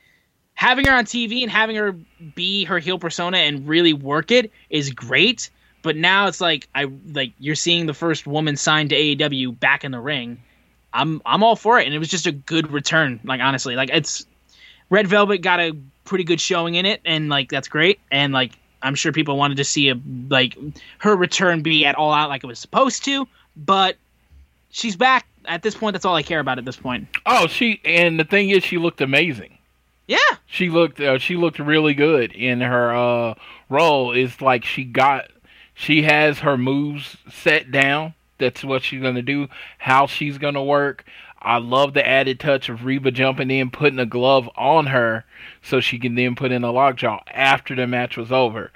[0.54, 1.92] having her on TV and having her
[2.34, 5.50] be her heel persona and really work it is great.
[5.82, 9.84] But now it's like I like you're seeing the first woman signed to AEW back
[9.84, 10.42] in the ring.
[10.98, 13.20] I'm I'm all for it, and it was just a good return.
[13.22, 14.26] Like honestly, like it's
[14.90, 15.72] Red Velvet got a
[16.04, 18.00] pretty good showing in it, and like that's great.
[18.10, 18.52] And like
[18.82, 19.94] I'm sure people wanted to see a
[20.28, 20.58] like
[20.98, 23.96] her return be at all out like it was supposed to, but
[24.70, 25.26] she's back.
[25.44, 27.08] At this point, that's all I care about at this point.
[27.24, 29.56] Oh, she and the thing is, she looked amazing.
[30.08, 33.34] Yeah, She looked uh, she looked really good in her uh,
[33.68, 34.12] role.
[34.12, 35.30] It's like she got
[35.74, 38.14] she has her moves set down.
[38.38, 39.48] That's what she's gonna do.
[39.78, 41.04] How she's gonna work.
[41.40, 45.24] I love the added touch of Reba jumping in, putting a glove on her,
[45.62, 48.72] so she can then put in a lockjaw after the match was over.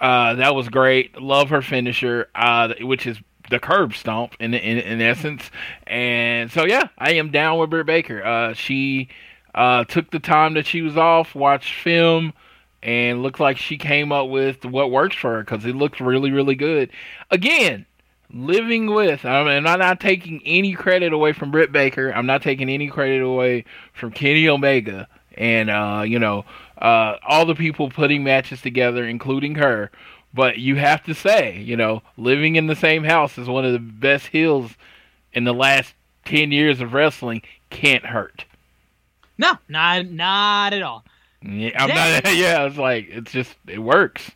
[0.00, 1.20] Uh, that was great.
[1.20, 3.18] Love her finisher, uh, which is
[3.50, 5.50] the curb stomp in, in in essence.
[5.86, 8.24] And so yeah, I am down with Britt Baker.
[8.24, 9.08] Uh, she
[9.54, 12.32] uh, took the time that she was off, watched film,
[12.82, 16.30] and looked like she came up with what works for her because it looked really
[16.30, 16.90] really good.
[17.30, 17.86] Again,
[18.32, 19.24] living with.
[19.24, 22.10] I mean, I'm not taking any credit away from Britt Baker.
[22.10, 26.44] I'm not taking any credit away from Kenny Omega and uh, you know
[26.78, 29.90] uh, all the people putting matches together, including her.
[30.34, 33.72] But you have to say, you know, living in the same house is one of
[33.72, 34.72] the best heels
[35.32, 35.94] in the last
[36.26, 38.44] ten years of wrestling can't hurt.
[39.38, 41.04] No, not not at all.
[41.42, 42.34] Yeah, I'm not.
[42.36, 44.30] Yeah, it's like it's just it works.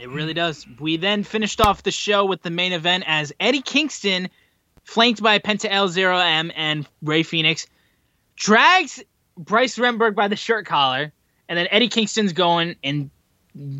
[0.00, 0.66] It really does.
[0.78, 4.30] We then finished off the show with the main event as Eddie Kingston,
[4.84, 7.66] flanked by Penta El Zero M and Rey Fenix,
[8.34, 9.02] drags
[9.36, 11.12] Bryce Remsburg by the shirt collar,
[11.48, 13.10] and then Eddie Kingston's going and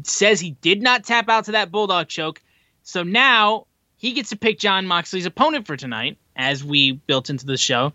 [0.02, 2.42] says he did not tap out to that bulldog choke.
[2.82, 3.66] So now
[3.96, 7.94] he gets to pick Jon Moxley's opponent for tonight, as we built into the show.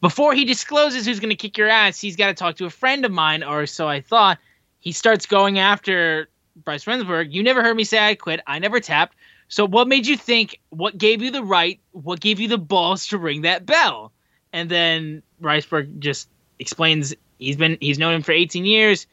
[0.00, 2.70] Before he discloses who's going to kick your ass, he's got to talk to a
[2.70, 4.38] friend of mine, or so I thought.
[4.78, 6.28] He starts going after
[6.64, 7.32] Bryce Remsburg.
[7.32, 8.40] You never heard me say I quit.
[8.46, 9.16] I never tapped.
[9.48, 10.60] So what made you think?
[10.70, 11.80] What gave you the right?
[11.92, 14.12] What gave you the balls to ring that bell?
[14.52, 16.28] And then Remsburg just
[16.58, 19.06] explains he's been he's known him for 18 years.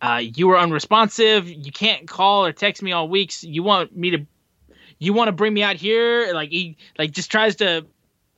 [0.00, 1.48] Uh, you were unresponsive.
[1.48, 3.44] You can't call or text me all weeks.
[3.44, 4.26] You want me to
[4.98, 6.32] you want to bring me out here?
[6.32, 7.86] Like he like just tries to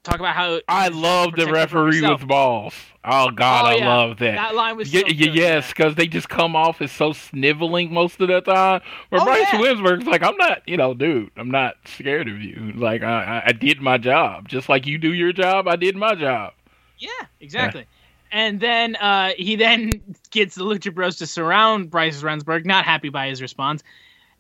[0.07, 2.75] talk about how I love the referee with balls.
[3.05, 4.35] Oh God, Oh, I love that.
[4.37, 5.69] That line was so ye- good, yes, yeah.
[5.69, 8.81] because they just come off as so sniveling most of the time.
[9.11, 9.61] But Oh, Bryce yeah.
[9.61, 12.73] Remsburg's like, I'm not, you know, dude, I'm not scared of you.
[12.75, 15.69] Like I, I, I did my job, just like you do your job.
[15.69, 16.55] I did my job.
[16.99, 17.11] Yeah,
[17.41, 17.87] exactly.
[18.33, 19.91] And then uh, he then
[20.31, 23.83] gets the Lucha Bros to surround Bryce Remsburg, not happy by his response.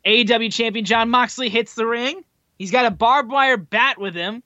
[0.04, 2.22] AEW champion Jon Moxley hits the ring.
[2.58, 4.42] He's got a barbed wire bat with him.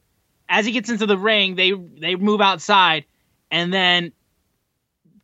[0.51, 3.05] As he gets into the ring, they they move outside,
[3.51, 4.13] and then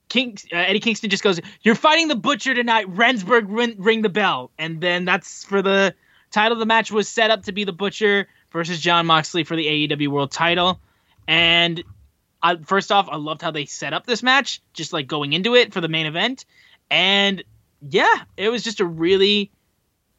[0.09, 2.86] King uh, Eddie Kingston just goes, "You're fighting the Butcher tonight.
[2.86, 5.94] Remsburg, ring, ring the bell." And then that's for the
[6.31, 9.57] title of the match was set up to be the Butcher versus Jon Moxley for
[9.57, 10.81] the AEW World Title.
[11.27, 11.82] And
[12.43, 15.55] I, first off, I loved how they set up this match, just like going into
[15.57, 16.44] it for the main event.
[16.89, 17.43] And
[17.89, 19.51] yeah, it was just a really,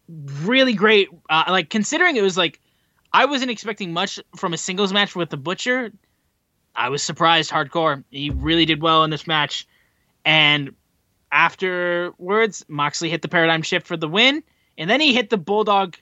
[0.10, 1.10] really great.
[1.30, 2.60] Uh, like considering it was like
[3.18, 5.91] I wasn't expecting much from a singles match with the Butcher.
[6.76, 8.03] I was surprised hardcore.
[8.11, 9.68] He really did well in this match.
[10.23, 10.76] And
[11.31, 14.44] afterwards, Moxley hit the paradigm shift for the win,
[14.77, 15.98] and then he hit the bulldog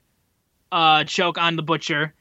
[0.74, 2.14] uh, choke on the Butcher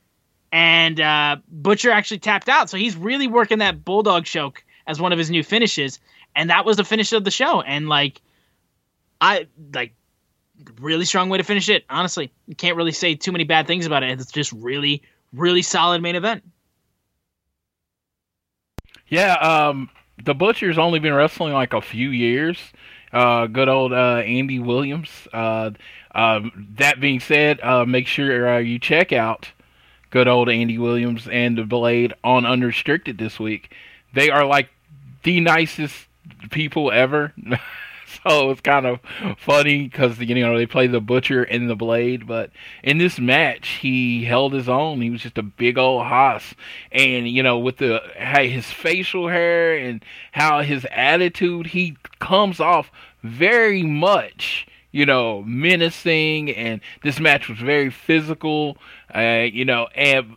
[0.55, 2.71] and uh, Butcher actually tapped out.
[2.71, 5.99] So he's really working that bulldog choke as one of his new finishes,
[6.37, 7.61] and that was the finish of the show.
[7.61, 8.21] And like,
[9.21, 9.97] I like
[10.81, 11.85] really strong way to finish it.
[11.89, 14.21] Honestly, you can't really say too many bad things about it.
[14.21, 16.43] It's just really, really solid main event.
[19.09, 19.91] Yeah, um,
[20.25, 22.59] the Butcher's only been wrestling like a few years.
[23.13, 25.09] Uh, good old uh, Andy Williams.
[25.33, 25.71] Uh,
[26.15, 29.51] um, that being said, uh, make sure uh, you check out
[30.11, 33.73] good old Andy Williams and the Blade on Unrestricted this week.
[34.15, 34.69] They are like
[35.23, 36.07] the nicest
[36.51, 37.33] people ever.
[38.23, 39.01] so it's kind of
[39.39, 42.51] funny because you know they play the Butcher and the Blade, but
[42.83, 45.01] in this match he held his own.
[45.01, 46.55] He was just a big old hoss,
[46.93, 52.91] and you know with the his facial hair and how his attitude, he comes off
[53.23, 58.77] very much you know, menacing, and this match was very physical.
[59.13, 60.37] Uh, you know, and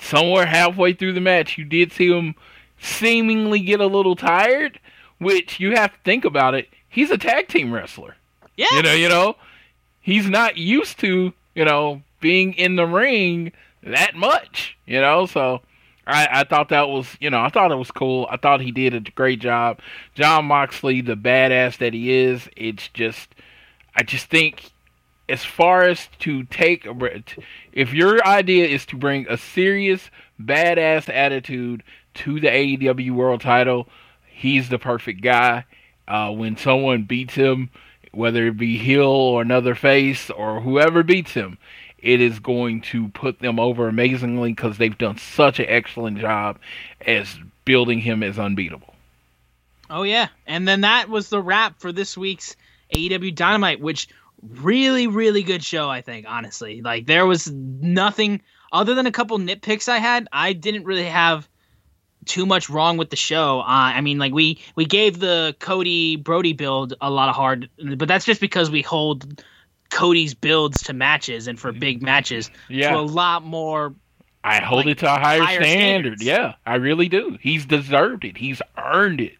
[0.00, 2.34] somewhere halfway through the match, you did see him
[2.80, 4.80] seemingly get a little tired,
[5.18, 6.70] which you have to think about it.
[6.90, 8.16] He's a tag team wrestler.
[8.56, 9.36] Yeah, You know, you know,
[10.00, 13.52] he's not used to, you know, being in the ring
[13.82, 15.62] that much, you know, so
[16.06, 18.26] I, I thought that was, you know, I thought it was cool.
[18.30, 19.78] I thought he did a great job.
[20.14, 23.34] Jon Moxley, the badass that he is, it's just,
[23.94, 24.70] I just think
[25.28, 27.22] as far as to take, a
[27.72, 30.10] if your idea is to bring a serious,
[30.42, 31.82] badass attitude
[32.14, 33.86] to the AEW World Title,
[34.26, 35.64] he's the perfect guy.
[36.08, 37.70] Uh, when someone beats him,
[38.12, 41.58] whether it be Hill or another face or whoever beats him,
[41.98, 46.58] it is going to put them over amazingly because they've done such an excellent job
[47.06, 48.94] as building him as unbeatable.
[49.88, 52.56] Oh yeah, and then that was the wrap for this week's
[52.94, 54.08] AEW Dynamite, which
[54.42, 55.88] really, really good show.
[55.90, 58.40] I think honestly, like there was nothing
[58.72, 60.28] other than a couple nitpicks I had.
[60.32, 61.48] I didn't really have
[62.30, 63.58] too much wrong with the show.
[63.60, 67.68] Uh, I mean, like we we gave the Cody Brodie build a lot of hard,
[67.96, 69.42] but that's just because we hold
[69.90, 72.92] Cody's builds to matches and for big matches Yeah.
[72.92, 73.92] to a lot more.
[74.44, 76.18] I hold like, it to a higher, higher standard.
[76.20, 76.22] standards.
[76.22, 77.36] Yeah, I really do.
[77.42, 78.36] He's deserved it.
[78.38, 79.36] He's earned it.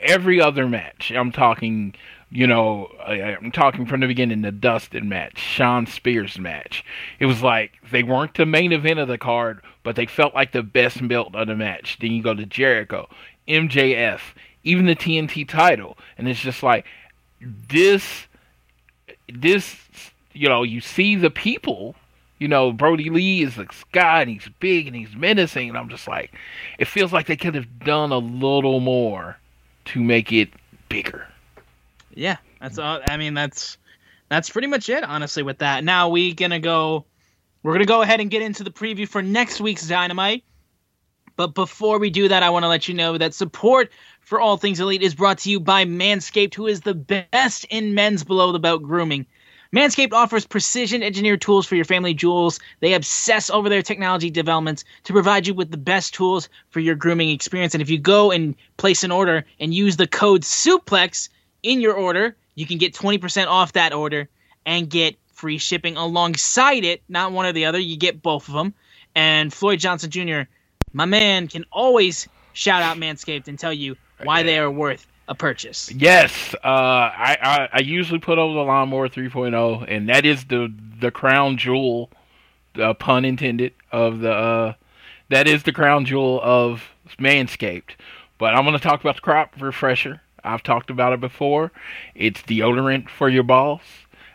[0.00, 1.94] Every other match, I'm talking,
[2.30, 6.82] you know, I'm talking from the beginning, the Dustin match, Shawn Spears match.
[7.20, 10.52] It was like they weren't the main event of the card, but they felt like
[10.52, 11.98] the best belt of the match.
[12.00, 13.08] Then you go to Jericho,
[13.48, 14.20] MJF,
[14.64, 16.86] even the TNT title, and it's just like
[17.40, 18.26] this,
[19.32, 19.76] this,
[20.32, 21.94] you know, you see the people
[22.40, 25.90] You know, Brodie Lee is this guy and he's big and he's menacing, and I'm
[25.90, 26.32] just like,
[26.78, 29.36] it feels like they could have done a little more
[29.84, 30.48] to make it
[30.88, 31.26] bigger.
[32.14, 33.00] Yeah, that's all.
[33.06, 33.76] I mean, that's
[34.30, 35.42] that's pretty much it, honestly.
[35.42, 37.04] With that, now we gonna go.
[37.62, 40.44] We're gonna go ahead and get into the preview for next week's Dynamite.
[41.36, 44.56] But before we do that, I want to let you know that support for All
[44.56, 48.52] Things Elite is brought to you by Manscaped, who is the best in men's below
[48.52, 49.26] the belt grooming.
[49.74, 52.58] Manscaped offers precision engineered tools for your family jewels.
[52.80, 56.94] They obsess over their technology developments to provide you with the best tools for your
[56.94, 57.74] grooming experience.
[57.74, 61.28] And if you go and place an order and use the code SUPLEX
[61.62, 64.28] in your order, you can get 20% off that order
[64.66, 67.02] and get free shipping alongside it.
[67.08, 68.74] Not one or the other, you get both of them.
[69.14, 70.42] And Floyd Johnson Jr.,
[70.92, 75.34] my man, can always shout out Manscaped and tell you why they are worth a
[75.34, 75.90] purchase.
[75.92, 80.72] Yes, uh, I, I I usually put over the lawnmower 3.0, and that is the
[81.00, 82.10] the crown jewel,
[82.74, 84.72] uh, pun intended, of the uh,
[85.30, 87.92] that is the crown jewel of Manscaped.
[88.38, 90.20] But I'm going to talk about the crop refresher.
[90.42, 91.70] I've talked about it before.
[92.14, 93.82] It's deodorant for your balls.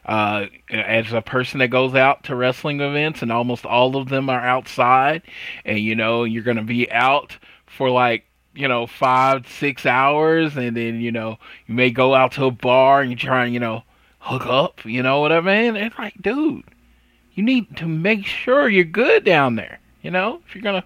[0.05, 4.29] Uh, as a person that goes out to wrestling events, and almost all of them
[4.29, 5.23] are outside,
[5.65, 8.25] and you know you're going to be out for like
[8.55, 11.37] you know, five, six hours, and then, you know,
[11.67, 13.83] you may go out to a bar and you try and, you know,
[14.19, 15.75] hook up, you know what I mean?
[15.75, 16.63] It's like, dude,
[17.33, 19.79] you need to make sure you're good down there.
[20.01, 20.85] You know, if you're gonna,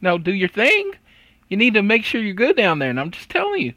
[0.00, 0.92] you know, do your thing,
[1.48, 2.90] you need to make sure you're good down there.
[2.90, 3.74] And I'm just telling you,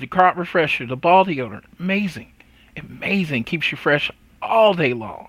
[0.00, 2.32] the crop refresher, the ball deodorant, amazing,
[2.76, 4.10] amazing, keeps you fresh
[4.42, 5.28] all day long.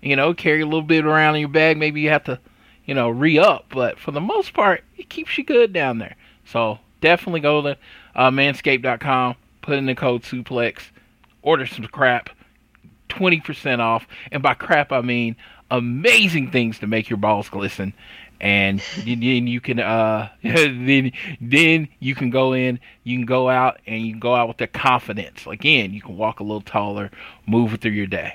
[0.00, 1.76] You know, carry a little bit around in your bag.
[1.76, 2.38] Maybe you have to,
[2.84, 6.16] you know, re up, but for the most part, it keeps you good down there.
[6.44, 7.78] So definitely go to
[8.14, 10.82] uh, manscaped.com, put in the code suplex,
[11.42, 12.30] order some crap,
[13.08, 14.06] 20% off.
[14.30, 15.36] And by crap, I mean
[15.70, 17.92] amazing things to make your balls glisten.
[18.40, 23.80] And then you can uh then then you can go in, you can go out
[23.86, 25.46] and you can go out with the confidence.
[25.46, 27.10] Again, you can walk a little taller,
[27.46, 28.34] move through your day.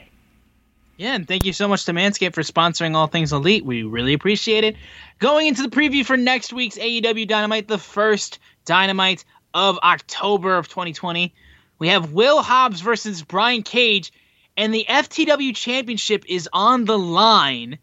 [0.97, 3.65] Yeah, and thank you so much to Manscaped for sponsoring All Things Elite.
[3.65, 4.75] We really appreciate it.
[5.19, 9.25] Going into the preview for next week's AEW Dynamite, the first Dynamite
[9.55, 11.33] of October of 2020,
[11.79, 14.13] we have Will Hobbs versus Brian Cage,
[14.55, 17.79] and the FTW Championship is on the line.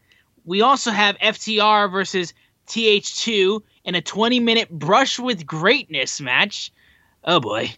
[0.51, 2.35] We also have FTR versus
[2.67, 6.73] TH2 in a 20 minute brush with greatness match.
[7.23, 7.73] Oh boy.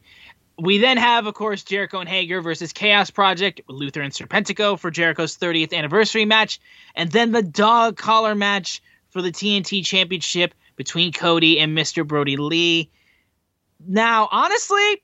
[0.59, 4.79] We then have, of course, Jericho and Hager versus Chaos Project, with Luther and Serpentico
[4.79, 6.61] for Jericho's 30th anniversary match,
[6.97, 8.81] and then the dog collar match
[9.11, 12.07] for the TNT Championship between Cody and Mr.
[12.07, 12.89] Brodie Lee.
[13.87, 15.03] Now, honestly,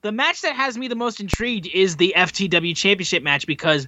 [0.00, 3.86] the match that has me the most intrigued is the FTW Championship match because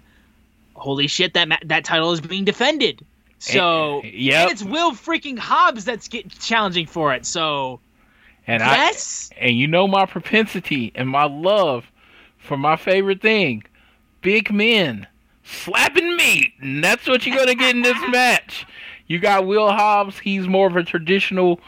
[0.77, 3.05] holy shit, that ma- that title is being defended.
[3.38, 4.42] So, Eh, yep.
[4.42, 7.26] and it's Will freaking Hobbs that's getting challenging for it.
[7.26, 7.80] So,
[8.46, 11.84] And yes, I and you know my propensity and my love
[12.38, 13.64] for my favorite thing,
[14.22, 15.06] big men
[15.44, 18.66] slapping meat, and that's what you're gonna get in this match.
[19.06, 20.18] You got Will Hobbs.
[20.18, 21.60] He's more of a traditional,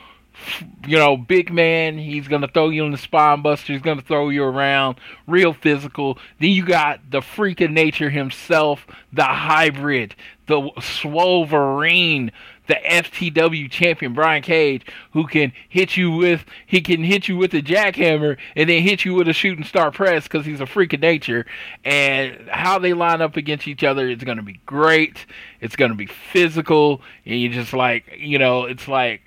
[0.86, 1.98] you know, big man.
[1.98, 3.72] He's gonna throw you in the spine buster.
[3.72, 6.18] He's gonna throw you around, real physical.
[6.40, 10.14] Then you got the freak of nature himself, the hybrid,
[10.48, 12.30] the Swolverine,
[12.66, 17.54] the FTW champion Brian Cage, who can hit you with he can hit you with
[17.54, 20.92] a jackhammer and then hit you with a shooting star press because he's a freak
[20.92, 21.46] of nature.
[21.84, 25.24] And how they line up against each other is going to be great.
[25.60, 29.22] It's going to be physical, and you just like you know, it's like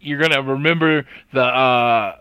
[0.00, 2.16] you're gonna remember the uh,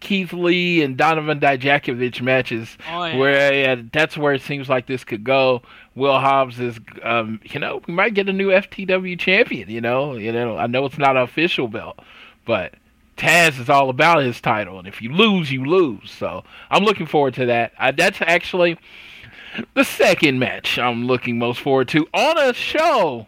[0.00, 3.16] Keith Lee and Donovan Dijakovic matches, Oh, yeah.
[3.18, 5.62] where yeah, that's where it seems like this could go.
[5.94, 9.68] Will Hobbs is, um, you know, we might get a new FTW champion.
[9.68, 11.98] You know, you know, I know it's not an official belt,
[12.46, 12.74] but
[13.16, 16.10] Taz is all about his title, and if you lose, you lose.
[16.10, 17.72] So I'm looking forward to that.
[17.78, 18.78] I, that's actually
[19.74, 23.26] the second match I'm looking most forward to on a show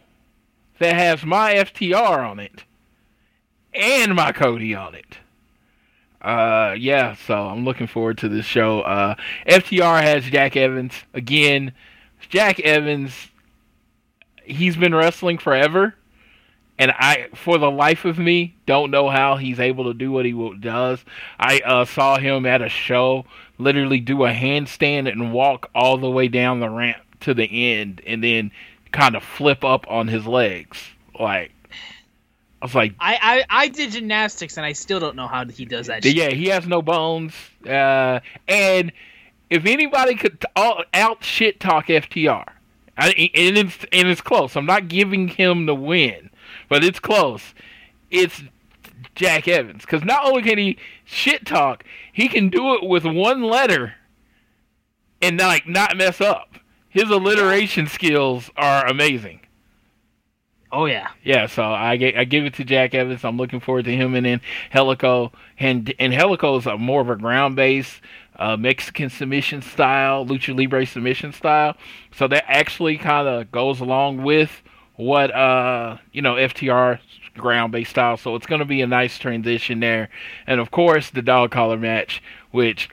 [0.78, 2.64] that has my FTR on it
[3.74, 5.18] and my Cody on it.
[6.20, 8.80] Uh, yeah, so I'm looking forward to this show.
[8.82, 9.16] Uh,
[9.46, 11.72] FTR has Jack Evans again.
[12.28, 13.12] Jack Evans,
[14.44, 15.94] he's been wrestling forever,
[16.78, 20.24] and I, for the life of me, don't know how he's able to do what
[20.24, 21.04] he does.
[21.38, 23.26] I uh, saw him at a show
[23.58, 28.00] literally do a handstand and walk all the way down the ramp to the end,
[28.06, 28.50] and then
[28.90, 30.82] kind of flip up on his legs.
[31.18, 31.52] Like,
[32.60, 35.64] I was like, I, I I did gymnastics and I still don't know how he
[35.64, 36.04] does that.
[36.04, 36.34] Yeah, shit.
[36.34, 37.34] He has no bones.
[37.66, 38.92] Uh, and
[39.52, 42.48] if anybody could out shit talk FTR,
[42.96, 44.56] I, and it's and it's close.
[44.56, 46.30] I'm not giving him the win,
[46.70, 47.52] but it's close.
[48.10, 48.42] It's
[49.14, 53.42] Jack Evans because not only can he shit talk, he can do it with one
[53.42, 53.94] letter
[55.20, 56.56] and like not mess up.
[56.88, 59.40] His alliteration skills are amazing.
[60.72, 61.08] Oh yeah.
[61.22, 63.22] Yeah, so I, ga- I give it to Jack Evans.
[63.22, 65.32] I'm looking forward to him and then Angelico.
[65.58, 68.00] And and Angelico is a more of a ground based
[68.36, 71.76] uh, Mexican submission style, lucha libre submission style.
[72.14, 74.62] So that actually kind of goes along with
[74.96, 76.98] what uh you know FTR
[77.36, 78.16] ground based style.
[78.16, 80.08] So it's going to be a nice transition there.
[80.46, 82.88] And of course the dog collar match, which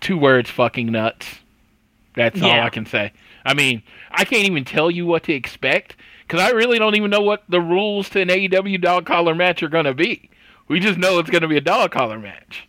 [0.00, 1.40] two words fucking nuts.
[2.16, 3.12] That's all I can say.
[3.44, 5.96] I mean, I can't even tell you what to expect
[6.26, 9.62] because I really don't even know what the rules to an AEW dog collar match
[9.62, 10.30] are going to be.
[10.68, 12.68] We just know it's going to be a dog collar match.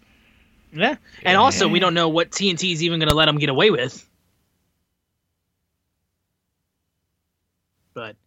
[0.76, 0.97] Yeah.
[1.23, 3.72] And also, we don't know what TNT is even going to let them get away
[3.72, 4.07] with.
[7.93, 8.18] But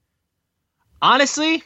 [1.02, 1.62] honestly,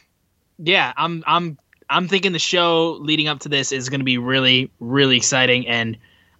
[0.57, 1.57] yeah, I'm I'm
[1.89, 5.67] I'm thinking the show leading up to this is going to be really really exciting
[5.67, 5.97] and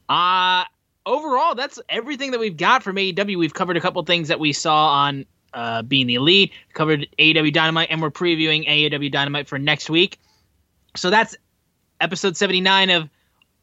[0.09, 0.65] uh
[1.05, 3.37] overall that's everything that we've got from AEW.
[3.37, 7.53] We've covered a couple things that we saw on uh, being the elite, covered AEW
[7.53, 10.19] Dynamite, and we're previewing AEW Dynamite for next week.
[10.95, 11.35] So that's
[12.01, 13.09] episode 79 of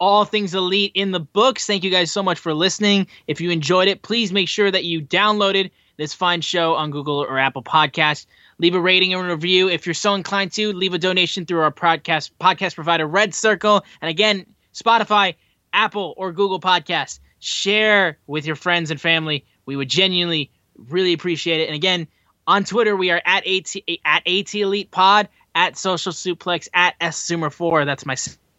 [0.01, 1.66] all things elite in the books.
[1.66, 3.06] Thank you guys so much for listening.
[3.27, 7.18] If you enjoyed it, please make sure that you downloaded this fine show on Google
[7.18, 8.24] or Apple Podcast.
[8.59, 9.68] Leave a rating and review.
[9.68, 13.85] If you're so inclined to, leave a donation through our podcast podcast provider Red Circle.
[14.01, 15.35] And again, Spotify,
[15.72, 17.20] Apple, or Google Podcasts.
[17.39, 19.44] Share with your friends and family.
[19.66, 20.51] We would genuinely
[20.89, 21.66] really appreciate it.
[21.68, 22.09] And again,
[22.47, 27.18] on Twitter, we are at AT at AT Elite Pod, at Social Suplex, at S
[27.18, 27.85] Sumer Four.
[27.85, 28.05] That's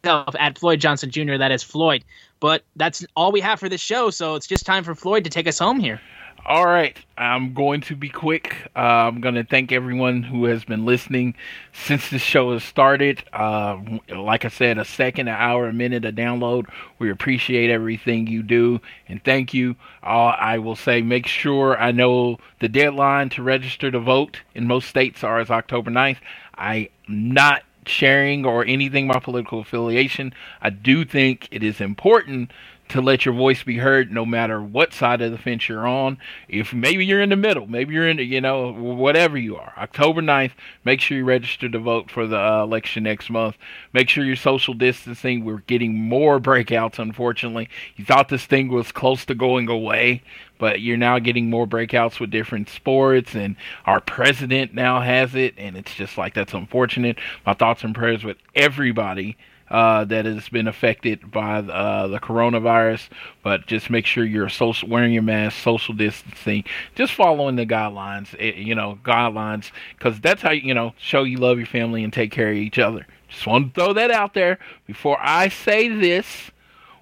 [0.03, 1.38] myself at Floyd Johnson Jr.
[1.38, 2.03] That is Floyd.
[2.40, 4.10] But that's all we have for this show.
[4.10, 6.02] So it's just time for Floyd to take us home here.
[6.44, 8.56] All right, I'm going to be quick.
[8.76, 11.36] Uh, I'm going to thank everyone who has been listening
[11.72, 13.23] since the show has started.
[13.32, 13.80] Uh,
[14.10, 16.65] like I said, a second, an hour, a minute, a download.
[16.98, 19.76] We appreciate everything you do, and thank you.
[20.02, 24.65] Uh, I will say, make sure I know the deadline to register to vote in
[24.65, 26.18] most states are is October 9th.
[26.56, 30.34] I'm not sharing or anything my political affiliation.
[30.62, 32.52] I do think it is important
[32.91, 36.18] to let your voice be heard no matter what side of the fence you're on.
[36.49, 39.74] If maybe you're in the middle, maybe you're in the, you know, whatever you are.
[39.78, 40.52] October 9th,
[40.84, 43.56] make sure you register to vote for the uh, election next month.
[43.94, 45.45] Make sure you're social distancing.
[45.45, 47.70] We're getting more breakouts, unfortunately.
[47.95, 50.22] You thought this thing was close to going away,
[50.61, 53.55] but you're now getting more breakouts with different sports, and
[53.88, 57.17] our president now has it, and it's just like that's unfortunate.
[57.47, 59.38] My thoughts and prayers with everybody
[59.71, 63.09] uh, that has been affected by uh, the coronavirus.
[63.41, 66.63] But just make sure you're social, wearing your mask, social distancing,
[66.93, 68.35] just following the guidelines.
[68.38, 72.13] eh, you know, guidelines, because that's how you know show you love your family and
[72.13, 73.07] take care of each other.
[73.29, 76.51] Just want to throw that out there before I say this.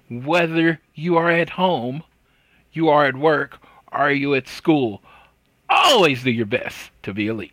[0.08, 2.02] Whether you are at home,
[2.72, 5.02] you are at work, are you at school,
[5.68, 7.52] always do your best to be elite.